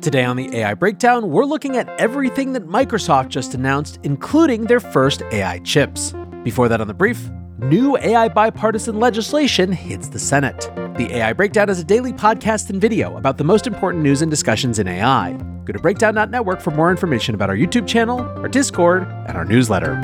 Today 0.00 0.24
on 0.24 0.36
the 0.36 0.56
AI 0.56 0.72
Breakdown, 0.74 1.30
we're 1.30 1.44
looking 1.44 1.76
at 1.76 1.88
everything 2.00 2.54
that 2.54 2.66
Microsoft 2.66 3.28
just 3.28 3.54
announced, 3.54 3.98
including 4.02 4.64
their 4.64 4.80
first 4.80 5.22
AI 5.30 5.58
chips. 5.58 6.14
Before 6.42 6.68
that, 6.70 6.80
on 6.80 6.88
the 6.88 6.94
brief, 6.94 7.28
new 7.58 7.98
AI 7.98 8.28
bipartisan 8.28 8.98
legislation 8.98 9.70
hits 9.70 10.08
the 10.08 10.18
Senate. 10.18 10.70
The 10.96 11.16
AI 11.16 11.34
Breakdown 11.34 11.68
is 11.68 11.80
a 11.80 11.84
daily 11.84 12.12
podcast 12.14 12.70
and 12.70 12.80
video 12.80 13.16
about 13.18 13.36
the 13.36 13.44
most 13.44 13.66
important 13.66 14.02
news 14.02 14.22
and 14.22 14.30
discussions 14.30 14.78
in 14.78 14.88
AI. 14.88 15.32
Go 15.66 15.74
to 15.74 15.78
breakdown.network 15.78 16.62
for 16.62 16.70
more 16.70 16.90
information 16.90 17.34
about 17.34 17.50
our 17.50 17.56
YouTube 17.56 17.86
channel, 17.86 18.20
our 18.20 18.48
Discord, 18.48 19.02
and 19.28 19.36
our 19.36 19.44
newsletter. 19.44 20.00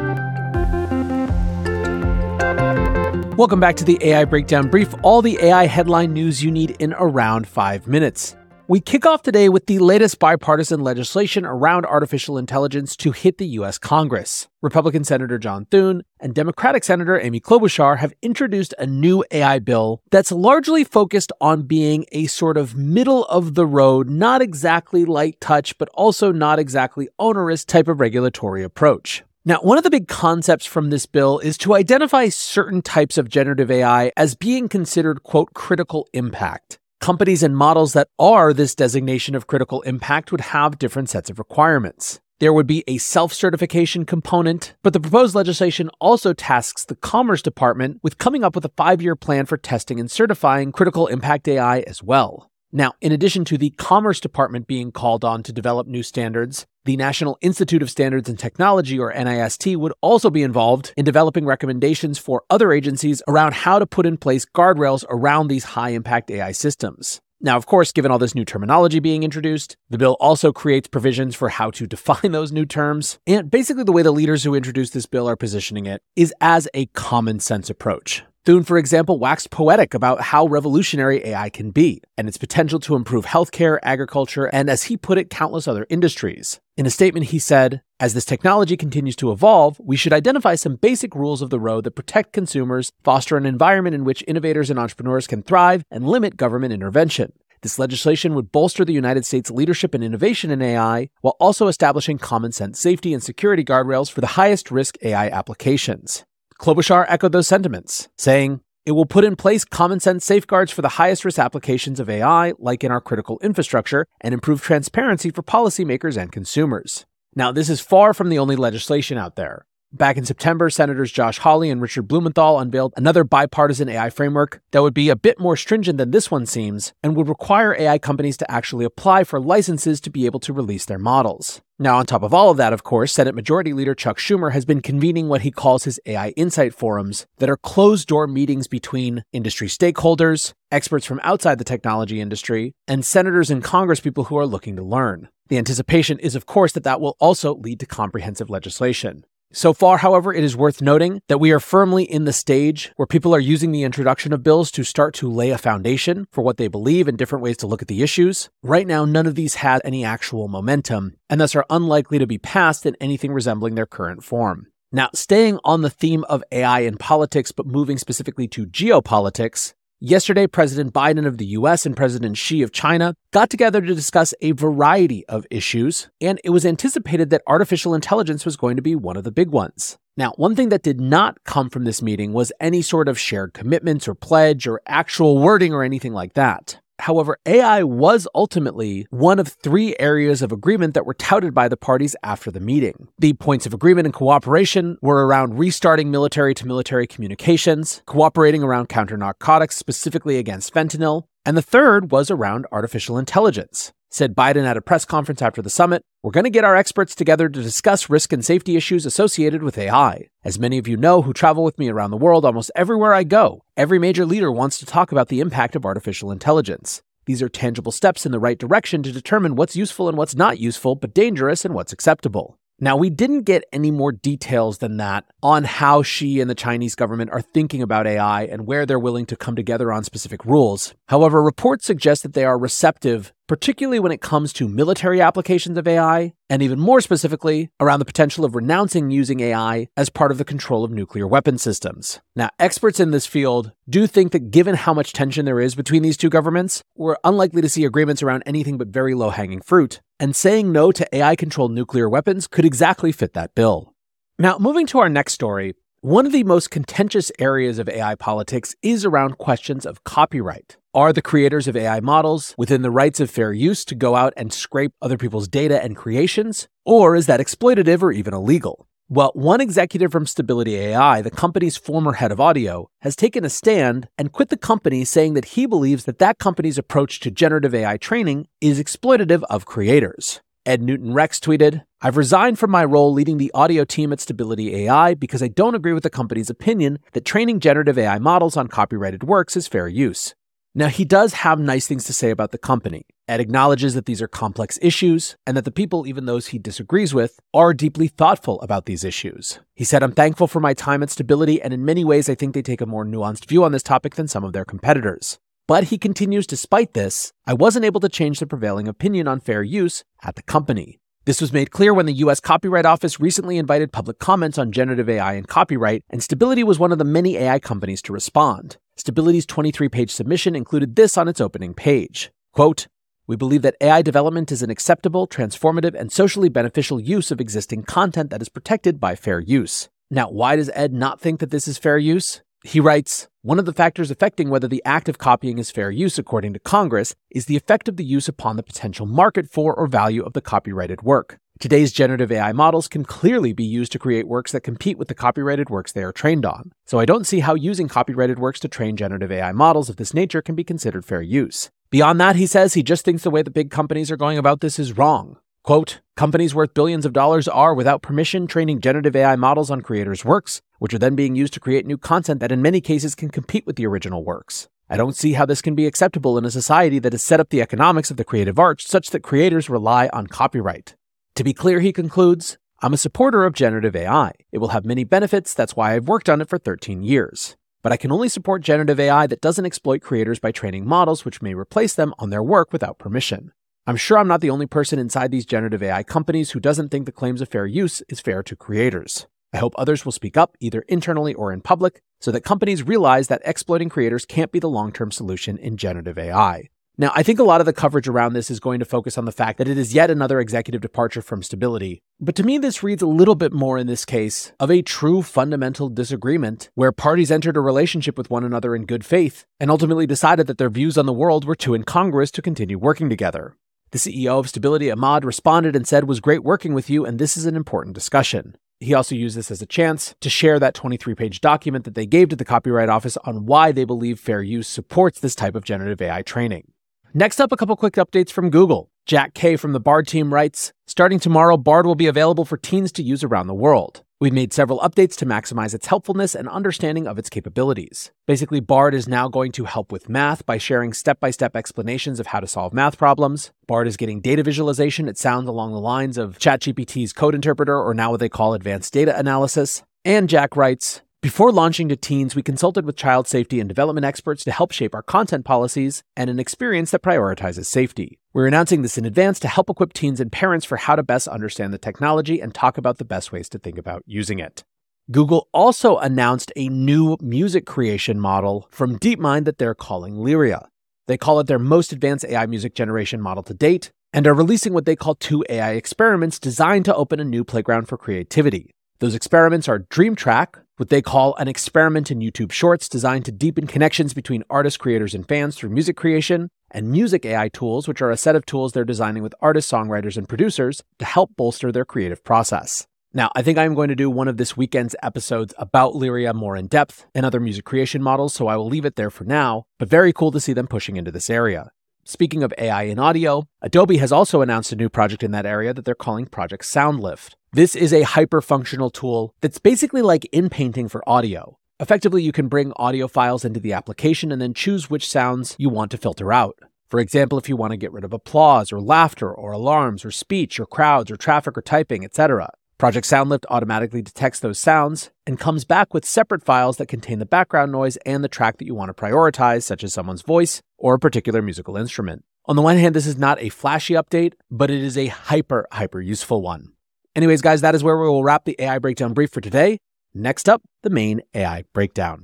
Welcome 3.37 3.61
back 3.61 3.77
to 3.77 3.85
the 3.85 3.99
AI 4.03 4.25
Breakdown 4.25 4.71
Brief, 4.71 4.95
all 5.03 5.23
the 5.23 5.39
AI 5.43 5.67
headline 5.67 6.13
news 6.13 6.43
you 6.43 6.51
need 6.51 6.77
in 6.79 6.95
around 6.95 7.47
five 7.47 7.87
minutes. 7.87 8.37
We 8.69 8.81
kick 8.81 9.07
off 9.07 9.23
today 9.23 9.49
with 9.49 9.67
the 9.67 9.79
latest 9.79 10.19
bipartisan 10.19 10.81
legislation 10.81 11.47
around 11.47 11.87
artificial 11.87 12.37
intelligence 12.37 12.97
to 12.97 13.13
hit 13.13 13.39
the 13.39 13.47
U.S. 13.47 13.79
Congress. 13.79 14.49
Republican 14.61 15.05
Senator 15.05 15.39
John 15.39 15.67
Thune 15.67 16.03
and 16.19 16.35
Democratic 16.35 16.83
Senator 16.83 17.21
Amy 17.21 17.39
Klobuchar 17.39 17.99
have 17.99 18.13
introduced 18.23 18.75
a 18.77 18.85
new 18.85 19.23
AI 19.31 19.61
bill 19.61 20.03
that's 20.11 20.33
largely 20.33 20.83
focused 20.83 21.31
on 21.41 21.63
being 21.63 22.07
a 22.11 22.27
sort 22.27 22.57
of 22.57 22.75
middle 22.75 23.25
of 23.27 23.55
the 23.55 23.65
road, 23.65 24.11
not 24.11 24.43
exactly 24.43 25.05
light 25.05 25.41
touch, 25.41 25.79
but 25.79 25.89
also 25.95 26.33
not 26.33 26.59
exactly 26.59 27.09
onerous 27.21 27.65
type 27.65 27.87
of 27.87 28.01
regulatory 28.01 28.65
approach. 28.65 29.23
Now, 29.45 29.61
one 29.61 29.79
of 29.79 29.85
the 29.85 29.91
big 29.91 30.09
concepts 30.09 30.67
from 30.67 30.91
this 30.91 31.07
bill 31.07 31.39
is 31.39 31.57
to 31.59 31.77
identify 31.77 32.31
certain 32.31 32.83
types 32.83 33.17
of 33.17 33.29
generative 33.29 33.71
AI 33.71 34.11
as 34.17 34.35
being 34.35 34.69
considered, 34.69 35.23
quote, 35.23 35.55
critical 35.55 36.09
impact. 36.13 36.81
Companies 37.01 37.43
and 37.43 37.57
models 37.57 37.93
that 37.93 38.09
are 38.19 38.53
this 38.53 38.75
designation 38.75 39.35
of 39.35 39.47
critical 39.47 39.83
impact 39.83 40.33
would 40.33 40.41
have 40.41 40.79
different 40.79 41.09
sets 41.09 41.31
of 41.31 41.39
requirements. 41.39 42.21
There 42.41 42.53
would 42.53 42.67
be 42.67 42.85
a 42.87 42.99
self 42.99 43.33
certification 43.33 44.05
component, 44.05 44.75
but 44.83 44.93
the 44.93 45.01
proposed 45.01 45.35
legislation 45.35 45.89
also 46.01 46.33
tasks 46.33 46.85
the 46.85 46.97
Commerce 46.97 47.43
Department 47.43 48.01
with 48.03 48.19
coming 48.19 48.43
up 48.43 48.55
with 48.55 48.65
a 48.65 48.73
five 48.77 49.01
year 49.01 49.15
plan 49.15 49.47
for 49.47 49.57
testing 49.57 50.01
and 50.01 50.11
certifying 50.11 50.73
critical 50.73 51.07
impact 51.07 51.47
AI 51.49 51.81
as 51.81 52.03
well. 52.03 52.51
Now, 52.73 52.95
in 53.01 53.13
addition 53.13 53.45
to 53.47 53.59
the 53.59 53.71
Commerce 53.71 54.19
Department 54.19 54.67
being 54.67 54.91
called 54.91 55.25
on 55.25 55.43
to 55.45 55.53
develop 55.53 55.87
new 55.87 56.03
standards, 56.03 56.67
the 56.87 56.97
National 56.97 57.37
Institute 57.43 57.83
of 57.83 57.91
Standards 57.91 58.29
and 58.29 58.39
Technology, 58.39 58.99
or 58.99 59.13
NIST, 59.13 59.77
would 59.77 59.93
also 60.01 60.31
be 60.31 60.43
involved 60.43 60.95
in 60.97 61.05
developing 61.05 61.45
recommendations 61.45 62.17
for 62.17 62.45
other 62.49 62.73
agencies 62.73 63.23
around 63.29 63.53
how 63.53 63.79
to 63.79 63.87
put 63.87 64.07
in 64.07 64.17
place 64.17 64.47
guardrails 64.47 65.05
around 65.11 65.49
these 65.49 65.65
high 65.65 65.91
impact 65.91 66.31
AI 66.31 66.53
systems. 66.53 67.21
Now, 67.41 67.57
of 67.57 67.67
course, 67.67 67.93
given 67.93 68.11
all 68.11 68.19
this 68.19 68.35
new 68.35 68.45
terminology 68.45 68.99
being 68.99 69.23
introduced, 69.23 69.77
the 69.91 69.99
bill 69.99 70.17
also 70.21 70.53
creates 70.53 70.89
provisions 70.89 71.35
for 71.35 71.51
how 71.51 71.71
to 71.73 71.87
define 71.95 72.33
those 72.33 72.53
new 72.53 72.65
terms. 72.65 73.19
And 73.27 73.51
basically, 73.51 73.85
the 73.85 73.93
way 73.93 74.03
the 74.03 74.13
leaders 74.13 74.45
who 74.45 74.55
introduced 74.55 74.95
this 74.95 75.07
bill 75.07 75.29
are 75.29 75.37
positioning 75.37 75.87
it 75.87 76.03
is 76.15 76.33
as 76.41 76.69
a 76.73 76.87
common 76.87 77.41
sense 77.41 77.69
approach. 77.69 78.23
Thune, 78.47 78.63
for 78.63 78.79
example, 78.79 79.19
waxed 79.19 79.51
poetic 79.51 79.93
about 79.93 80.21
how 80.21 80.47
revolutionary 80.47 81.21
AI 81.27 81.51
can 81.51 81.73
be 81.73 82.01
and 82.17 82.29
its 82.29 82.39
potential 82.39 82.79
to 82.79 82.95
improve 82.95 83.27
healthcare, 83.27 83.81
agriculture, 83.83 84.45
and 84.45 84.71
as 84.71 84.85
he 84.85 84.97
put 84.97 85.19
it, 85.19 85.31
countless 85.31 85.67
other 85.67 85.85
industries. 85.91 86.61
In 86.77 86.87
a 86.87 86.91
statement, 86.91 87.27
he 87.27 87.41
said, 87.41 87.83
As 87.99 88.15
this 88.15 88.25
technology 88.25 88.77
continues 88.77 89.17
to 89.17 89.33
evolve, 89.33 89.81
we 89.81 89.97
should 89.97 90.13
identify 90.13 90.55
some 90.55 90.77
basic 90.77 91.17
rules 91.17 91.43
of 91.43 91.51
the 91.51 91.59
road 91.59 91.83
that 91.83 91.97
protect 91.97 92.33
consumers, 92.33 92.93
foster 93.03 93.37
an 93.37 93.47
environment 93.47 93.97
in 93.97 94.05
which 94.05 94.23
innovators 94.29 94.71
and 94.71 94.79
entrepreneurs 94.79 95.27
can 95.27 95.43
thrive, 95.43 95.83
and 95.91 96.07
limit 96.07 96.37
government 96.37 96.73
intervention. 96.73 97.33
This 97.63 97.81
legislation 97.81 98.37
would 98.37 98.53
bolster 98.53 98.85
the 98.85 98.93
United 98.93 99.27
States' 99.27 99.51
leadership 99.51 99.93
and 99.93 100.05
innovation 100.05 100.53
in 100.53 100.63
AI 100.63 101.09
while 101.21 101.35
also 101.41 101.67
establishing 101.67 102.19
common 102.19 102.53
sense 102.53 102.79
safety 102.79 103.13
and 103.13 103.25
security 103.25 103.65
guardrails 103.65 104.09
for 104.09 104.21
the 104.21 104.39
highest 104.39 104.71
risk 104.71 104.97
AI 105.03 105.31
applications. 105.31 106.25
Klobuchar 106.61 107.07
echoed 107.09 107.33
those 107.33 107.49
sentiments, 107.49 108.09
saying, 108.17 108.61
it 108.87 108.93
will 108.93 109.07
put 109.07 109.25
in 109.25 109.35
place 109.35 109.65
common 109.65 109.99
sense 109.99 110.25
safeguards 110.25 110.71
for 110.71 110.81
the 110.81 110.91
highest 110.91 111.25
risk 111.25 111.41
applications 111.41 111.99
of 111.99 112.09
AI, 112.09 112.53
like 112.59 112.85
in 112.85 112.93
our 112.93 113.01
critical 113.01 113.39
infrastructure, 113.43 114.07
and 114.21 114.33
improve 114.33 114.63
transparency 114.63 115.31
for 115.31 115.43
policymakers 115.43 116.17
and 116.17 116.31
consumers. 116.31 117.05
Now, 117.35 117.51
this 117.51 117.69
is 117.69 117.81
far 117.81 118.15
from 118.15 118.29
the 118.29 118.39
only 118.39 118.55
legislation 118.55 119.19
out 119.19 119.35
there. 119.35 119.67
Back 119.93 120.17
in 120.17 120.25
September, 120.25 120.71
Senators 120.71 121.11
Josh 121.11 121.39
Hawley 121.39 121.71
and 121.71 121.81
Richard 121.81 122.07
Blumenthal 122.07 122.61
unveiled 122.61 122.93
another 122.97 123.25
bipartisan 123.25 123.89
AI 123.89 124.11
framework 124.11 124.61
that 124.71 124.83
would 124.83 124.95
be 124.95 125.09
a 125.09 125.17
bit 125.17 125.41
more 125.41 125.57
stringent 125.57 125.99
than 125.99 126.13
this 126.13 126.31
one 126.31 126.47
seems 126.47 126.93
and 127.03 127.17
would 127.17 127.29
require 127.29 127.75
AI 127.79 127.99
companies 127.99 128.37
to 128.37 128.51
actually 128.51 128.85
apply 128.85 129.25
for 129.25 129.41
licenses 129.41 130.01
to 130.03 130.11
be 130.11 130.27
able 130.27 130.41
to 130.41 130.53
release 130.53 130.85
their 130.85 130.99
models. 130.99 131.61
Now, 131.79 131.99
on 131.99 132.07
top 132.07 132.23
of 132.23 132.33
all 132.33 132.51
of 132.51 132.57
that, 132.57 132.73
of 132.73 132.85
course, 132.85 133.13
Senate 133.13 133.35
Majority 133.35 133.75
Leader 133.75 133.95
Chuck 133.95 134.17
Schumer 134.17 134.53
has 134.53 134.65
been 134.65 134.81
convening 134.81 135.29
what 135.29 135.43
he 135.43 135.51
calls 135.51 135.85
his 135.85 136.01
AI 136.07 136.31
Insight 136.31 136.73
Forums 136.73 137.27
that 137.37 137.51
are 137.51 137.59
closed 137.59 138.09
door 138.09 138.27
meetings 138.27 138.67
between 138.67 139.25
industry 139.31 139.69
stakeholders, 139.69 140.55
experts 140.71 141.05
from 141.05 141.21
outside 141.23 141.59
the 141.59 141.65
technology 141.65 142.19
industry, 142.19 142.73
and 142.89 143.05
senators 143.05 143.51
and 143.51 143.63
congresspeople 143.63 144.29
who 144.29 144.39
are 144.39 144.47
looking 144.47 144.75
to 144.77 144.83
learn. 144.83 145.29
The 145.49 145.59
anticipation 145.59 146.19
is, 146.19 146.35
of 146.35 146.47
course, 146.47 146.73
that 146.73 146.85
that 146.85 146.99
will 146.99 147.15
also 147.21 147.55
lead 147.55 147.81
to 147.81 147.87
comprehensive 147.87 148.49
legislation. 148.49 149.27
So 149.53 149.73
far, 149.73 149.99
however, 149.99 150.35
it 150.35 150.45
is 150.45 150.57
worth 150.57 150.83
noting 150.83 151.23
that 151.29 151.39
we 151.39 151.51
are 151.51 151.61
firmly 151.61 152.05
in 152.05 152.25
the 152.25 152.33
stage 152.33 152.93
where 152.97 153.07
people 153.07 153.35
are 153.35 153.41
using 153.41 153.73
the 153.73 153.85
introduction 153.85 154.33
of 154.33 154.43
bills 154.43 154.71
to 154.73 154.85
start 154.85 155.15
to 155.15 155.31
lay 155.31 155.51
a 155.51 155.57
foundation 155.57 156.27
for 156.31 156.43
what 156.43 156.57
they 156.57 156.69
believe 156.69 157.09
and 157.09 157.17
different 157.17 157.43
ways 157.43 157.57
to 157.59 157.67
look 157.67 157.81
at 157.81 157.89
the 157.89 158.03
issues. 158.03 158.51
Right 158.63 158.87
now, 158.87 159.05
none 159.05 159.27
of 159.27 159.35
these 159.35 159.55
have 159.55 159.81
any 159.85 160.05
actual 160.05 160.49
momentum, 160.49 161.17
and 161.31 161.41
thus 161.41 161.55
are 161.55 161.65
unlikely 161.71 162.19
to 162.19 162.27
be 162.27 162.39
passed 162.39 162.85
in 162.85 162.97
anything 163.01 163.33
resembling 163.33 163.77
their 163.77 163.87
current 163.87 164.23
form. 164.23 164.67
Now, 164.93 165.11
staying 165.15 165.59
on 165.65 165.83
the 165.83 165.91
theme 165.91 166.25
of 166.25 166.45
AI 166.53 166.81
in 166.81 166.97
politics, 166.97 167.53
but 167.53 167.67
moving 167.67 167.99
specifically 167.99 168.49
to 168.49 168.67
geopolitics, 168.67 169.75
Yesterday, 170.01 170.47
President 170.47 170.93
Biden 170.93 171.27
of 171.27 171.39
the 171.39 171.47
US 171.47 171.87
and 171.87 171.97
President 171.97 172.37
Xi 172.37 172.61
of 172.61 172.71
China 172.71 173.15
got 173.31 173.49
together 173.49 173.81
to 173.81 173.95
discuss 173.95 174.35
a 174.43 174.53
variety 174.53 175.25
of 175.27 175.47
issues, 175.51 176.11
and 176.21 176.39
it 176.45 176.51
was 176.51 176.67
anticipated 176.67 177.31
that 177.31 177.41
artificial 177.47 177.95
intelligence 177.95 178.45
was 178.45 178.59
going 178.59 178.77
to 178.77 178.83
be 178.83 178.95
one 178.95 179.17
of 179.17 179.25
the 179.25 179.33
big 179.33 179.49
ones. 179.49 179.97
Now, 180.15 180.33
one 180.37 180.55
thing 180.55 180.69
that 180.69 180.83
did 180.83 181.01
not 181.01 181.43
come 181.45 181.71
from 181.71 181.85
this 181.85 182.03
meeting 182.03 182.35
was 182.35 182.53
any 182.61 182.83
sort 182.83 183.09
of 183.09 183.19
shared 183.19 183.55
commitments 183.55 184.07
or 184.07 184.15
pledge 184.15 184.67
or 184.67 184.83
actual 184.87 185.39
wording 185.39 185.73
or 185.73 185.83
anything 185.83 186.13
like 186.13 186.35
that. 186.35 186.79
However, 186.99 187.39
AI 187.47 187.83
was 187.83 188.27
ultimately 188.35 189.07
one 189.11 189.39
of 189.39 189.49
three 189.49 189.95
areas 189.99 190.43
of 190.43 190.53
agreement 190.53 190.95
that 190.95 191.07
were 191.07 191.15
touted 191.15 191.55
by 191.55 191.69
the 191.69 191.77
parties 191.77 192.17
after 192.23 192.51
the 192.51 192.61
meeting. 192.61 193.09
The 193.19 193.35
points 193.35 193.67
of 193.67 193.75
agreement 193.75 194.07
and 194.07 194.15
cooperation 194.15 194.99
were 195.03 195.27
around 195.27 195.59
restarting 195.59 196.11
military 196.11 196.55
to 196.55 196.67
military 196.67 197.07
communications, 197.07 198.03
cooperating 198.07 198.63
around 198.63 198.89
counter 198.89 199.17
narcotics, 199.17 199.77
specifically 199.77 200.39
against 200.39 200.73
fentanyl, 200.73 201.25
and 201.45 201.57
the 201.57 201.63
third 201.63 202.11
was 202.11 202.31
around 202.31 202.67
artificial 202.73 203.19
intelligence. 203.19 203.93
Said 204.09 204.37
Biden 204.37 204.65
at 204.65 204.77
a 204.77 204.81
press 204.81 205.05
conference 205.05 205.43
after 205.43 205.61
the 205.61 205.69
summit, 205.69 206.03
We're 206.23 206.31
going 206.31 206.45
to 206.45 206.51
get 206.51 206.65
our 206.65 206.77
experts 206.77 207.15
together 207.15 207.49
to 207.49 207.63
discuss 207.63 208.09
risk 208.09 208.33
and 208.33 208.45
safety 208.45 208.77
issues 208.77 209.05
associated 209.05 209.63
with 209.63 209.77
AI. 209.77 210.29
As 210.45 210.59
many 210.59 210.79
of 210.79 210.87
you 210.87 210.97
know 210.97 211.23
who 211.23 211.33
travel 211.33 211.65
with 211.65 211.79
me 211.79 211.89
around 211.89 212.13
the 212.13 212.17
world, 212.17 212.45
almost 212.45 212.71
everywhere 212.77 213.13
I 213.13 213.25
go, 213.25 213.63
every 213.77 213.99
major 213.99 214.25
leader 214.25 214.51
wants 214.53 214.79
to 214.79 214.87
talk 214.87 215.11
about 215.11 215.29
the 215.29 215.41
impact 215.41 215.75
of 215.75 215.85
artificial 215.85 216.31
intelligence. 216.31 217.03
These 217.27 217.43
are 217.43 217.49
tangible 217.49 217.91
steps 217.91 218.25
in 218.25 218.31
the 218.31 218.39
right 218.39 218.59
direction 218.59 219.03
to 219.03 219.13
determine 219.13 219.57
what's 219.57 219.75
useful 219.75 220.09
and 220.09 220.17
what's 220.17 220.37
not 220.37 220.61
useful, 220.61 220.95
but 220.95 221.13
dangerous 221.13 221.65
and 221.65 221.75
what's 221.75 221.93
acceptable. 221.93 222.59
Now, 222.79 222.95
we 222.99 223.09
didn't 223.09 223.45
get 223.45 223.65
any 223.73 223.91
more 223.91 224.13
details 224.13 224.79
than 224.79 224.99
that 224.99 225.25
on 225.43 225.65
how 225.65 226.03
Xi 226.03 226.43
and 226.43 226.51
the 226.51 226.55
Chinese 226.55 226.95
government 226.95 227.31
are 227.31 227.41
thinking 227.41 227.81
about 227.81 228.07
AI 228.07 228.43
and 228.43 228.67
where 228.67 228.85
they're 228.85 228.99
willing 228.99 229.25
to 229.27 229.37
come 229.37 229.57
together 229.57 229.91
on 229.91 230.05
specific 230.05 230.45
rules. 230.45 230.95
However, 231.09 231.43
reports 231.43 231.87
suggest 231.87 232.23
that 232.23 232.35
they 232.35 232.45
are 232.45 232.59
receptive, 232.59 233.33
particularly 233.47 233.99
when 233.99 234.13
it 234.13 234.21
comes 234.21 234.53
to 234.55 234.69
military 234.69 235.23
applications 235.23 235.79
of 235.79 235.89
AI, 235.89 236.35
and 236.51 236.63
even 236.63 236.79
more 236.79 237.01
specifically, 237.01 237.71
around 237.81 238.01
the 238.01 238.05
potential 238.05 238.45
of 238.45 238.55
renouncing 238.55 239.11
using 239.11 239.41
AI 239.41 239.89
as 239.97 240.11
part 240.11 240.31
of 240.31 240.37
the 240.37 240.45
control 240.45 240.85
of 240.85 240.91
nuclear 240.91 241.27
weapon 241.27 241.57
systems. 241.57 242.21
Now, 242.35 242.51
experts 242.59 243.01
in 243.01 243.11
this 243.11 243.25
field 243.25 243.73
do 243.89 244.07
think 244.07 244.33
that 244.33 244.51
given 244.51 244.75
how 244.75 244.93
much 244.93 245.15
tension 245.15 245.47
there 245.47 245.61
is 245.61 245.75
between 245.75 246.03
these 246.03 246.19
two 246.19 246.29
governments, 246.29 246.83
we're 246.95 247.17
unlikely 247.25 247.63
to 247.63 247.71
see 247.71 247.87
agreements 247.87 248.23
around 248.23 248.43
anything 248.45 248.77
but 248.77 248.89
very 248.89 249.15
low 249.15 249.31
hanging 249.31 249.63
fruit 249.63 250.01
and 250.19 250.35
saying 250.35 250.73
no 250.73 250.93
to 250.93 251.07
AI 251.15 251.37
controlled 251.37 251.73
nuclear 251.73 252.09
weapons 252.09 252.47
could 252.47 252.65
exactly 252.65 253.13
fit 253.13 253.33
that 253.35 253.55
bill. 253.55 253.95
Now, 254.39 254.59
moving 254.59 254.87
to 254.89 254.99
our 254.99 255.09
next 255.09 255.33
story, 255.33 255.75
one 256.01 256.27
of 256.27 256.33
the 256.33 256.45
most 256.45 256.71
contentious 256.71 257.33
areas 257.39 257.79
of 257.79 257.89
AI 257.89 258.15
politics 258.15 258.75
is 258.83 259.05
around 259.05 259.39
questions 259.39 259.87
of 259.87 260.05
copyright. 260.05 260.77
Are 260.95 261.13
the 261.13 261.23
creators 261.23 261.69
of 261.69 261.77
AI 261.77 262.01
models 262.01 262.55
within 262.57 262.83
the 262.83 262.91
rights 262.91 263.19
of 263.19 263.31
fair 263.31 263.53
use 263.53 263.85
to 263.87 263.95
go 263.95 264.15
out 264.15 264.33
and 264.37 264.53
scrape 264.53 264.93
other 265.03 265.19
people's 265.19 265.49
data 265.49 265.83
and 265.83 265.97
creations? 265.97 266.69
Or 266.85 267.17
is 267.17 267.27
that 267.27 267.41
exploitative 267.41 268.03
or 268.03 268.13
even 268.13 268.35
illegal? 268.35 268.87
Well, 269.09 269.31
one 269.35 269.61
executive 269.61 270.11
from 270.11 270.27
Stability 270.27 270.75
AI, 270.75 271.23
the 271.23 271.31
company's 271.31 271.77
former 271.77 272.15
head 272.15 272.33
of 272.33 272.41
audio, 272.41 272.91
has 273.03 273.15
taken 273.15 273.45
a 273.45 273.49
stand 273.49 274.09
and 274.19 274.33
quit 274.33 274.49
the 274.49 274.57
company 274.57 275.05
saying 275.05 275.35
that 275.35 275.45
he 275.55 275.65
believes 275.65 276.07
that 276.07 276.19
that 276.19 276.41
company's 276.41 276.77
approach 276.77 277.21
to 277.21 277.31
generative 277.31 277.73
AI 277.73 277.99
training 277.99 278.49
is 278.61 278.81
exploitative 278.83 279.45
of 279.49 279.65
creators. 279.65 280.41
Ed 280.65 280.83
Newton 280.83 281.15
Rex 281.15 281.39
tweeted, 281.39 281.85
I've 282.01 282.17
resigned 282.17 282.59
from 282.59 282.73
my 282.73 282.85
role 282.85 283.13
leading 283.13 283.39
the 283.39 283.53
audio 283.55 283.85
team 283.85 284.13
at 284.13 284.21
Stability 284.21 284.75
AI 284.75 285.15
because 285.15 285.41
I 285.41 285.47
don't 285.47 285.77
agree 285.77 285.93
with 285.93 286.03
the 286.03 286.11
company's 286.11 286.51
opinion 286.51 286.99
that 287.13 287.25
training 287.25 287.61
generative 287.61 287.97
AI 287.97 288.19
models 288.19 288.57
on 288.57 288.67
copyrighted 288.67 289.23
works 289.23 289.57
is 289.57 289.69
fair 289.69 289.87
use. 289.87 290.35
Now, 290.79 290.89
he 290.89 291.07
does 291.07 291.33
have 291.33 291.59
nice 291.59 291.87
things 291.87 292.05
to 292.05 292.13
say 292.13 292.29
about 292.29 292.51
the 292.51 292.59
company. 292.59 293.07
Ed 293.27 293.41
acknowledges 293.41 293.95
that 293.95 294.05
these 294.05 294.21
are 294.21 294.29
complex 294.29 294.79
issues 294.83 295.35
and 295.47 295.57
that 295.57 295.65
the 295.65 295.71
people, 295.71 296.07
even 296.07 296.27
those 296.27 296.49
he 296.49 296.59
disagrees 296.59 297.15
with, 297.15 297.41
are 297.55 297.73
deeply 297.73 298.09
thoughtful 298.09 298.61
about 298.61 298.85
these 298.85 299.03
issues. 299.03 299.59
He 299.75 299.85
said, 299.85 300.03
I'm 300.03 300.13
thankful 300.13 300.47
for 300.47 300.61
my 300.61 300.75
time 300.75 301.03
at 301.03 301.09
Stability, 301.09 301.63
and 301.63 301.73
in 301.73 301.87
many 301.87 302.05
ways, 302.05 302.29
I 302.29 302.35
think 302.35 302.53
they 302.53 302.61
take 302.61 302.83
a 302.83 302.87
more 302.87 303.07
nuanced 303.07 303.49
view 303.49 303.65
on 303.65 303.73
this 303.73 303.83
topic 303.83 304.17
than 304.17 304.29
some 304.29 304.45
of 304.45 304.53
their 304.53 304.67
competitors. 304.67 305.39
But 305.67 305.85
he 305.85 305.97
continues, 305.97 306.47
despite 306.47 306.93
this, 306.93 307.33
I 307.47 307.55
wasn't 307.55 307.87
able 307.87 308.01
to 308.01 308.11
change 308.11 308.39
the 308.39 308.47
prevailing 308.47 308.87
opinion 308.87 309.27
on 309.29 309.41
fair 309.41 309.63
use 309.63 310.05
at 310.23 310.37
the 310.37 310.43
company. 310.43 311.01
This 311.25 311.41
was 311.41 311.55
made 311.55 311.71
clear 311.71 311.95
when 311.95 312.05
the 312.05 312.13
US 312.27 312.39
Copyright 312.39 312.85
Office 312.85 313.19
recently 313.19 313.57
invited 313.57 313.93
public 313.95 314.19
comments 314.19 314.59
on 314.59 314.73
generative 314.73 315.09
AI 315.09 315.33
and 315.33 315.49
copyright, 315.49 316.05
and 316.11 316.23
Stability 316.23 316.63
was 316.63 316.79
one 316.79 316.93
of 316.93 316.99
the 316.99 317.05
many 317.05 317.39
AI 317.39 317.61
companies 317.61 318.03
to 318.03 318.13
respond. 318.13 318.77
Stability's 318.99 319.45
23 319.45 319.91
page 319.91 320.11
submission 320.11 320.57
included 320.57 320.97
this 320.97 321.19
on 321.19 321.29
its 321.29 321.41
opening 321.41 321.75
page. 321.75 322.31
Quote, 322.53 322.87
we 323.27 323.37
believe 323.37 323.63
that 323.63 323.77
AI 323.81 324.01
development 324.01 324.51
is 324.51 324.63
an 324.63 324.71
acceptable, 324.71 325.27
transformative, 325.27 325.95
and 325.95 326.11
socially 326.11 326.49
beneficial 326.49 326.99
use 326.99 327.31
of 327.31 327.41
existing 327.41 327.83
content 327.83 328.31
that 328.31 328.41
is 328.41 328.49
protected 328.49 328.99
by 328.99 329.15
fair 329.15 329.41
use. 329.41 329.91
Now, 330.11 330.31
why 330.31 330.57
does 330.57 330.71
Ed 330.75 330.95
not 330.95 331.21
think 331.21 331.41
that 331.41 331.51
this 331.51 331.69
is 331.69 331.77
fair 331.77 331.99
use? 331.99 332.41
He 332.65 332.81
writes 332.81 333.29
One 333.43 333.59
of 333.59 333.67
the 333.67 333.73
factors 333.73 334.11
affecting 334.11 334.49
whether 334.49 334.69
the 334.69 334.83
act 334.85 335.09
of 335.09 335.19
copying 335.19 335.59
is 335.59 335.71
fair 335.71 335.91
use, 335.91 336.19
according 336.19 336.55
to 336.55 336.59
Congress, 336.61 337.15
is 337.31 337.47
the 337.47 337.57
effect 337.57 337.89
of 337.89 337.97
the 337.97 338.05
use 338.05 338.29
upon 338.29 338.57
the 338.57 338.63
potential 338.63 339.05
market 339.05 339.51
for 339.51 339.75
or 339.75 339.87
value 339.87 340.23
of 340.23 340.33
the 340.33 340.41
copyrighted 340.41 341.03
work. 341.03 341.39
Today's 341.59 341.91
generative 341.91 342.31
AI 342.31 342.53
models 342.53 342.87
can 342.87 343.03
clearly 343.03 343.55
be 343.55 343.65
used 343.65 343.91
to 343.93 343.99
create 343.99 344.29
works 344.29 344.53
that 344.53 344.61
compete 344.61 344.99
with 344.99 345.09
the 345.09 345.15
copyrighted 345.15 345.71
works 345.71 345.91
they 345.91 346.03
are 346.03 346.13
trained 346.13 346.45
on. 346.45 346.71
So 346.85 346.99
I 346.99 347.07
don't 347.07 347.27
see 347.27 347.41
how 347.41 347.55
using 347.55 347.89
copyrighted 347.89 348.39
works 348.39 348.61
to 348.61 348.69
train 348.69 348.95
generative 348.95 349.33
AI 349.33 349.53
models 349.53 349.89
of 349.89 349.97
this 349.97 350.13
nature 350.13 350.43
can 350.43 350.55
be 350.55 350.65
considered 350.65 351.07
fair 351.07 351.23
use. 351.23 351.71
Beyond 351.89 352.21
that, 352.21 352.37
he 352.37 352.47
says 352.47 352.75
he 352.75 352.83
just 352.83 353.07
thinks 353.07 353.23
the 353.23 353.31
way 353.31 353.41
the 353.41 353.51
big 353.51 353.71
companies 353.71 354.11
are 354.11 354.19
going 354.19 354.37
about 354.37 354.61
this 354.61 354.79
is 354.79 354.99
wrong. 354.99 355.39
Quote, 355.63 356.01
companies 356.15 356.55
worth 356.55 356.75
billions 356.75 357.07
of 357.07 357.15
dollars 357.15 357.49
are, 357.49 357.75
without 357.75 358.03
permission, 358.03 358.47
training 358.47 358.83
generative 358.83 359.17
AI 359.17 359.37
models 359.37 359.71
on 359.71 359.81
creators' 359.81 360.27
works, 360.27 360.61
which 360.79 360.93
are 360.93 360.99
then 360.99 361.17
being 361.17 361.37
used 361.37 361.55
to 361.55 361.61
create 361.61 361.87
new 361.87 361.97
content 361.97 362.39
that 362.41 362.53
in 362.53 362.61
many 362.61 362.83
cases 362.83 363.15
can 363.15 363.31
compete 363.31 363.67
with 363.67 363.77
the 363.77 363.87
original 363.87 364.23
works. 364.23 364.69
I 364.91 364.99
don't 364.99 365.17
see 365.17 365.33
how 365.33 365.47
this 365.47 365.63
can 365.63 365.75
be 365.75 365.87
acceptable 365.87 366.37
in 366.37 366.45
a 366.45 366.51
society 366.51 366.99
that 366.99 367.15
has 367.15 367.23
set 367.23 367.41
up 367.41 367.49
the 367.49 367.63
economics 367.63 368.11
of 368.11 368.19
the 368.19 368.25
creative 368.25 368.59
arts 368.59 368.87
such 368.87 369.09
that 369.11 369.23
creators 369.23 369.71
rely 369.71 370.11
on 370.13 370.27
copyright. 370.27 370.95
To 371.37 371.45
be 371.45 371.53
clear, 371.53 371.81
he 371.81 371.93
concludes, 371.93 372.57
I'm 372.81 372.95
a 372.95 372.97
supporter 372.97 373.45
of 373.45 373.53
generative 373.53 373.95
AI. 373.95 374.33
It 374.53 374.57
will 374.57 374.69
have 374.69 374.87
many 374.87 375.05
benefits, 375.05 375.53
that's 375.53 375.77
why 375.77 375.93
I've 375.93 376.09
worked 376.09 376.31
on 376.31 376.41
it 376.41 376.49
for 376.49 376.57
13 376.57 377.03
years. 377.03 377.59
But 377.83 377.93
I 377.93 377.99
can 377.99 378.11
only 378.11 378.31
support 378.31 378.63
generative 378.63 378.99
AI 378.99 379.27
that 379.27 379.43
doesn't 379.43 379.67
exploit 379.67 380.01
creators 380.01 380.39
by 380.39 380.51
training 380.51 380.87
models 380.87 381.27
which 381.27 381.43
may 381.43 381.53
replace 381.53 381.93
them 381.93 382.15
on 382.19 382.31
their 382.31 382.43
work 382.43 382.73
without 382.73 382.99
permission. 382.99 383.53
I'm 383.87 383.97
sure 383.97 384.17
I'm 384.17 384.29
not 384.29 384.41
the 384.41 384.49
only 384.49 384.65
person 384.65 384.99
inside 384.99 385.31
these 385.31 385.45
generative 385.45 385.83
AI 385.83 386.03
companies 386.05 386.53
who 386.53 386.59
doesn't 386.59 386.89
think 386.89 387.05
the 387.05 387.13
claims 387.13 387.43
of 387.43 387.51
fair 387.51 387.67
use 387.67 388.03
is 388.09 388.19
fair 388.19 388.43
to 388.43 388.57
creators. 388.57 389.27
I 389.53 389.59
hope 389.59 389.75
others 389.77 390.07
will 390.07 390.13
speak 390.13 390.39
up, 390.39 390.57
either 390.59 390.87
internally 390.89 391.35
or 391.35 391.53
in 391.53 391.61
public, 391.61 392.01
so 392.19 392.33
that 392.33 392.45
companies 392.45 392.83
realize 392.83 393.29
that 393.29 393.43
exploiting 393.45 393.91
creators 393.91 394.25
can't 394.25 394.53
be 394.53 394.59
the 394.59 394.71
long 394.71 394.91
term 394.91 395.13
solution 395.13 395.59
in 395.59 395.77
generative 395.77 396.17
AI. 396.17 396.71
Now, 396.99 397.13
I 397.15 397.23
think 397.23 397.39
a 397.39 397.45
lot 397.45 397.61
of 397.61 397.67
the 397.67 397.75
coverage 397.75 398.09
around 398.09 398.33
this 398.33 398.51
is 398.51 398.59
going 398.59 398.79
to 398.79 398.87
focus 398.87 399.19
on 399.19 399.27
the 399.27 399.33
fact 399.33 399.59
that 399.59 399.69
it 399.69 399.77
is 399.77 399.93
yet 399.93 400.11
another 400.11 400.41
executive 400.41 400.81
departure 400.81 401.21
from 401.21 401.43
stability. 401.43 402.01
But 402.19 402.35
to 402.37 402.43
me, 402.43 402.57
this 402.57 402.83
reads 402.83 403.03
a 403.03 403.07
little 403.07 403.35
bit 403.35 403.53
more 403.53 403.77
in 403.77 403.87
this 403.87 404.07
case 404.07 404.53
of 404.59 404.71
a 404.71 404.81
true 404.81 405.21
fundamental 405.21 405.91
disagreement 405.91 406.71
where 406.75 406.93
parties 406.93 407.31
entered 407.31 407.59
a 407.59 407.61
relationship 407.61 408.17
with 408.17 408.31
one 408.31 408.45
another 408.45 408.75
in 408.75 408.87
good 408.87 409.05
faith 409.05 409.45
and 409.61 409.71
ultimately 409.71 410.07
decided 410.07 410.47
that 410.47 410.57
their 410.57 410.71
views 410.71 410.97
on 410.97 411.05
the 411.05 411.13
world 411.13 411.45
were 411.45 411.55
too 411.55 411.75
incongruous 411.75 412.31
to 412.31 412.41
continue 412.41 412.79
working 412.79 413.11
together. 413.11 413.59
The 413.91 413.99
CEO 413.99 414.39
of 414.39 414.49
Stability, 414.49 414.87
Emad, 414.87 415.25
responded 415.25 415.77
and 415.77 415.87
said, 415.87 416.05
was 416.05 416.21
great 416.21 416.45
working 416.45 416.73
with 416.73 416.89
you, 416.89 417.05
and 417.05 417.19
this 417.19 417.37
is 417.37 417.45
an 417.45 417.57
important 417.57 417.95
discussion. 417.95 418.57
He 418.81 418.95
also 418.95 419.15
used 419.15 419.37
this 419.37 419.51
as 419.51 419.61
a 419.61 419.67
chance 419.67 420.15
to 420.23 420.31
share 420.31 420.59
that 420.59 420.75
23 420.75 421.15
page 421.15 421.43
document 421.43 421.85
that 421.85 421.95
they 421.95 422.07
gave 422.07 422.31
to 422.31 422.37
the 422.37 422.45
Copyright 422.45 422.89
Office 422.89 423.19
on 423.19 423.45
why 423.45 423.71
they 423.71 423.85
believe 423.85 424.19
fair 424.19 424.43
use 424.43 424.67
supports 424.67 425.21
this 425.21 425.35
type 425.35 425.55
of 425.55 425.65
generative 425.65 426.01
AI 426.01 426.23
training. 426.23 426.73
Next 427.15 427.41
up, 427.41 427.53
a 427.53 427.57
couple 427.57 427.77
quick 427.77 427.95
updates 427.95 428.31
from 428.31 428.51
Google. 428.51 428.91
Jack 429.07 429.35
Kay 429.35 429.57
from 429.57 429.73
the 429.73 429.81
Bard 429.81 430.07
team 430.07 430.35
writes 430.35 430.73
Starting 430.87 431.21
tomorrow, 431.21 431.57
Bard 431.57 431.87
will 431.87 431.95
be 431.95 432.09
available 432.09 432.45
for 432.45 432.57
teens 432.57 432.91
to 432.93 433.03
use 433.03 433.23
around 433.23 433.47
the 433.47 433.55
world. 433.55 434.03
We've 434.19 434.33
made 434.33 434.53
several 434.53 434.79
updates 434.81 435.15
to 435.17 435.27
maximize 435.27 435.75
its 435.75 435.87
helpfulness 435.87 436.35
and 436.35 436.49
understanding 436.49 437.07
of 437.07 437.19
its 437.19 437.29
capabilities. 437.29 438.11
Basically, 438.27 438.61
Bard 438.61 438.95
is 438.95 439.07
now 439.07 439.29
going 439.29 439.53
to 439.53 439.65
help 439.65 439.93
with 439.93 440.09
math 440.09 440.45
by 440.47 440.59
sharing 440.59 440.93
step 440.93 441.21
by 441.21 441.31
step 441.31 441.55
explanations 441.55 442.19
of 442.19 442.29
how 442.29 442.41
to 442.41 442.47
solve 442.47 442.73
math 442.73 442.99
problems. 442.99 443.53
Bard 443.67 443.87
is 443.87 443.97
getting 443.97 444.21
data 444.21 444.43
visualization. 444.43 445.09
It 445.09 445.19
sounds 445.19 445.49
along 445.49 445.73
the 445.73 445.81
lines 445.81 446.19
of 446.19 446.39
ChatGPT's 446.39 447.13
code 447.13 447.35
interpreter, 447.35 447.79
or 447.79 447.95
now 447.95 448.11
what 448.11 448.21
they 448.21 448.29
call 448.29 448.55
advanced 448.55 448.93
data 448.93 449.17
analysis. 449.19 449.83
And 450.05 450.29
Jack 450.29 450.57
writes, 450.57 451.03
before 451.23 451.51
launching 451.51 451.89
to 451.89 451.97
teens, 451.97 452.37
we 452.37 452.43
consulted 452.43 452.85
with 452.85 452.95
child 452.95 453.27
safety 453.27 453.59
and 453.59 453.69
development 453.69 454.05
experts 454.05 454.45
to 454.45 454.53
help 454.53 454.71
shape 454.71 454.95
our 454.95 455.03
content 455.03 455.45
policies 455.45 456.05
and 456.17 456.31
an 456.31 456.39
experience 456.39 456.93
that 456.93 457.03
prioritizes 457.03 457.67
safety. 457.67 458.21
We're 458.33 458.47
announcing 458.47 458.83
this 458.83 458.97
in 458.97 459.05
advance 459.05 459.41
to 459.41 459.49
help 459.49 459.69
equip 459.69 459.93
teens 459.93 460.21
and 460.21 460.31
parents 460.31 460.65
for 460.65 460.77
how 460.77 460.95
to 460.95 461.03
best 461.03 461.27
understand 461.27 461.73
the 461.73 461.79
technology 461.79 462.41
and 462.41 462.55
talk 462.55 462.79
about 462.79 462.99
the 462.99 463.05
best 463.05 463.33
ways 463.33 463.49
to 463.49 463.59
think 463.59 463.77
about 463.77 464.05
using 464.07 464.39
it. 464.39 464.63
Google 465.11 465.49
also 465.53 465.97
announced 465.97 466.53
a 466.55 466.69
new 466.69 467.17
music 467.21 467.67
creation 467.67 468.21
model 468.21 468.69
from 468.71 468.99
DeepMind 468.99 469.47
that 469.47 469.59
they're 469.59 469.75
calling 469.75 470.17
Lyria. 470.17 470.69
They 471.07 471.17
call 471.17 471.41
it 471.41 471.47
their 471.47 471.59
most 471.59 471.93
advanced 471.93 472.25
AI 472.25 472.47
music 472.47 472.75
generation 472.75 473.21
model 473.21 473.43
to 473.45 473.55
date 473.55 473.91
and 474.13 474.27
are 474.27 474.35
releasing 474.35 474.75
what 474.75 474.85
they 474.85 474.97
call 474.97 475.15
two 475.15 475.45
AI 475.49 475.73
experiments 475.73 476.39
designed 476.39 476.85
to 476.85 476.95
open 476.95 477.21
a 477.21 477.25
new 477.25 477.43
playground 477.43 477.89
for 477.89 477.97
creativity. 477.97 478.71
Those 478.99 479.15
experiments 479.15 479.69
are 479.69 479.81
Dream 479.81 480.15
Track, 480.15 480.59
what 480.77 480.91
they 480.91 481.01
call 481.01 481.35
an 481.37 481.49
experiment 481.49 482.11
in 482.11 482.21
YouTube 482.21 482.53
Shorts 482.53 482.89
designed 482.89 483.25
to 483.25 483.33
deepen 483.33 483.67
connections 483.67 484.13
between 484.13 484.45
artists, 484.51 484.77
creators, 484.77 485.15
and 485.15 485.27
fans 485.27 485.57
through 485.57 485.71
music 485.71 485.97
creation, 485.97 486.51
and 486.71 486.91
Music 486.91 487.25
AI 487.25 487.49
Tools, 487.49 487.89
which 487.89 488.03
are 488.03 488.11
a 488.11 488.17
set 488.17 488.37
of 488.37 488.45
tools 488.45 488.73
they're 488.73 488.85
designing 488.85 489.23
with 489.23 489.35
artists, 489.41 489.73
songwriters, 489.73 490.17
and 490.17 490.29
producers 490.29 490.83
to 490.99 491.05
help 491.05 491.31
bolster 491.37 491.73
their 491.73 491.85
creative 491.85 492.23
process. 492.25 492.87
Now, 493.15 493.31
I 493.35 493.41
think 493.41 493.57
I'm 493.57 493.75
going 493.75 493.89
to 493.89 493.95
do 493.95 494.11
one 494.11 494.29
of 494.29 494.37
this 494.37 494.57
weekend's 494.59 494.95
episodes 495.03 495.55
about 495.57 495.95
Lyria 495.95 496.35
more 496.35 496.57
in 496.57 496.67
depth 496.67 497.07
and 497.15 497.25
other 497.25 497.41
music 497.41 497.65
creation 497.65 498.03
models, 498.03 498.35
so 498.35 498.47
I 498.47 498.57
will 498.57 498.69
leave 498.69 498.85
it 498.85 498.97
there 498.97 499.11
for 499.11 499.25
now, 499.25 499.65
but 499.79 499.89
very 499.89 500.13
cool 500.13 500.31
to 500.33 500.41
see 500.41 500.53
them 500.53 500.67
pushing 500.67 500.99
into 500.99 501.11
this 501.11 501.31
area. 501.31 501.71
Speaking 502.05 502.43
of 502.43 502.53
AI 502.59 502.83
in 502.83 502.99
audio, 502.99 503.49
Adobe 503.63 503.97
has 503.97 504.13
also 504.13 504.43
announced 504.43 504.71
a 504.71 504.77
new 504.77 504.89
project 504.89 505.23
in 505.23 505.31
that 505.31 505.47
area 505.47 505.73
that 505.73 505.85
they're 505.85 505.95
calling 505.95 506.27
Project 506.27 506.65
Soundlift. 506.65 507.35
This 507.57 507.75
is 507.75 507.91
a 507.95 508.03
hyper 508.03 508.43
functional 508.43 508.91
tool 508.91 509.35
that's 509.41 509.59
basically 509.59 510.03
like 510.03 510.29
inpainting 510.31 510.91
for 510.91 511.03
audio. 511.09 511.57
Effectively, 511.81 512.23
you 512.23 512.31
can 512.31 512.49
bring 512.49 512.75
audio 512.77 513.09
files 513.09 513.47
into 513.47 513.61
the 513.61 513.73
application 513.73 514.31
and 514.31 514.43
then 514.43 514.53
choose 514.53 514.91
which 514.91 515.09
sounds 515.09 515.57
you 515.59 515.71
want 515.71 515.91
to 515.93 515.97
filter 515.97 516.35
out. 516.35 516.59
For 516.91 517.01
example, 517.01 517.39
if 517.39 517.49
you 517.49 517.57
want 517.57 517.71
to 517.71 517.79
get 517.79 517.93
rid 517.93 518.05
of 518.05 518.13
applause 518.13 518.73
or 518.73 518.81
laughter 518.83 519.33
or 519.33 519.53
alarms 519.53 520.05
or 520.05 520.11
speech 520.11 520.61
or 520.61 520.67
crowds 520.67 521.11
or 521.11 521.17
traffic 521.17 521.57
or 521.57 521.63
typing, 521.63 522.05
etc. 522.05 522.51
Project 522.77 523.07
Soundlift 523.07 523.47
automatically 523.49 524.03
detects 524.03 524.41
those 524.41 524.59
sounds 524.59 525.11
and 525.27 525.41
comes 525.41 525.65
back 525.65 525.95
with 525.95 526.05
separate 526.05 526.45
files 526.45 526.77
that 526.77 526.89
contain 526.89 527.21
the 527.21 527.25
background 527.25 527.73
noise 527.73 527.97
and 528.05 528.23
the 528.23 528.29
track 528.29 528.59
that 528.59 528.67
you 528.67 528.75
want 528.75 528.95
to 528.95 529.03
prioritize, 529.03 529.63
such 529.63 529.83
as 529.83 529.95
someone's 529.95 530.21
voice 530.21 530.61
or 530.77 530.97
a 530.97 530.99
particular 530.99 531.41
musical 531.41 531.79
instrument. 531.79 532.23
On 532.45 532.55
the 532.55 532.61
one 532.61 532.77
hand, 532.77 532.95
this 532.95 533.07
is 533.07 533.17
not 533.17 533.41
a 533.41 533.49
flashy 533.49 533.95
update, 533.95 534.35
but 534.51 534.71
it 534.71 534.83
is 534.83 534.99
a 534.99 535.07
hyper, 535.07 535.67
hyper 535.73 536.03
useful 536.03 536.43
one. 536.43 536.75
Anyways, 537.17 537.41
guys, 537.41 537.63
that 537.63 537.75
is 537.75 537.83
where 537.83 537.97
we 537.97 538.07
will 538.07 538.23
wrap 538.23 538.45
the 538.45 538.57
AI 538.59 538.79
breakdown 538.79 539.15
brief 539.15 539.31
for 539.31 539.41
today. 539.41 539.79
Next 540.13 540.51
up, 540.51 540.61
the 540.83 540.91
main 540.91 541.23
AI 541.35 541.65
breakdown. 541.73 542.23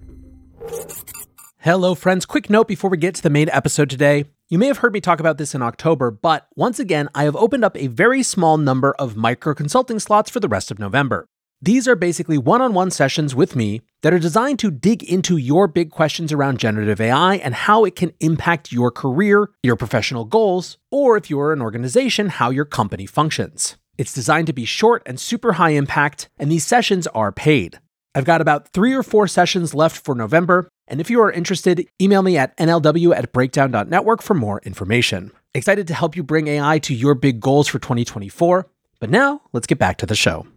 Hello, 1.61 1.94
friends. 1.94 2.26
Quick 2.26 2.50
note 2.50 2.68
before 2.68 2.90
we 2.90 2.99
get 2.99 3.14
to 3.14 3.22
the 3.22 3.30
main 3.30 3.49
episode 3.49 3.88
today. 3.88 4.26
You 4.50 4.58
may 4.58 4.66
have 4.66 4.78
heard 4.78 4.92
me 4.92 5.00
talk 5.00 5.18
about 5.18 5.38
this 5.38 5.54
in 5.54 5.62
October, 5.62 6.11
but 6.11 6.46
once 6.56 6.78
again, 6.78 7.08
I 7.14 7.25
have 7.25 7.34
opened 7.37 7.64
up 7.64 7.75
a 7.75 7.87
very 7.87 8.22
small 8.22 8.58
number 8.58 8.92
of 8.99 9.16
micro 9.16 9.54
consulting 9.54 9.99
slots 9.99 10.28
for 10.28 10.40
the 10.40 10.49
rest 10.49 10.70
of 10.70 10.78
November. 10.78 11.26
These 11.62 11.88
are 11.88 11.96
basically 11.96 12.37
one 12.37 12.61
on 12.61 12.75
one 12.75 12.90
sessions 12.90 13.34
with 13.34 13.56
me 13.56 13.80
that 14.02 14.12
are 14.12 14.18
designed 14.18 14.58
to 14.58 14.70
dig 14.70 15.02
into 15.02 15.38
your 15.38 15.68
big 15.68 15.90
questions 15.90 16.32
around 16.32 16.58
generative 16.58 17.00
AI 17.00 17.37
and 17.37 17.54
how 17.54 17.87
it 17.87 17.96
can 17.96 18.12
impact 18.20 18.72
your 18.72 18.90
career, 18.90 19.49
your 19.62 19.76
professional 19.76 20.26
goals, 20.26 20.76
or 20.90 21.16
if 21.16 21.30
you're 21.30 21.54
an 21.54 21.62
organization, 21.62 22.28
how 22.28 22.50
your 22.50 22.66
company 22.66 23.06
functions. 23.06 23.78
It's 24.02 24.12
designed 24.12 24.49
to 24.49 24.52
be 24.52 24.64
short 24.64 25.04
and 25.06 25.21
super 25.21 25.52
high 25.52 25.71
impact, 25.71 26.28
and 26.37 26.50
these 26.50 26.66
sessions 26.66 27.06
are 27.06 27.30
paid. 27.30 27.78
I've 28.16 28.25
got 28.25 28.40
about 28.40 28.66
three 28.66 28.94
or 28.94 29.04
four 29.04 29.28
sessions 29.28 29.75
left 29.75 30.04
for 30.04 30.16
November, 30.16 30.68
and 30.88 31.00
if 31.00 31.09
you 31.09 31.23
are 31.23 31.30
interested, 31.30 31.87
email 32.00 32.23
me 32.23 32.37
at 32.37 32.56
nlw 32.56 33.16
at 33.16 33.32
breakdown.network 33.32 34.21
for 34.21 34.35
more 34.35 34.61
information. 34.64 35.30
Excited 35.54 35.87
to 35.87 35.94
help 35.94 36.16
you 36.16 36.25
bring 36.25 36.49
AI 36.49 36.80
to 36.80 36.92
your 36.92 37.14
big 37.14 37.38
goals 37.38 37.68
for 37.68 37.78
2024. 37.78 38.66
But 38.99 39.09
now, 39.09 39.40
let's 39.52 39.68
get 39.68 39.78
back 39.78 39.99
to 39.99 40.06
the 40.06 40.16
show. 40.16 40.49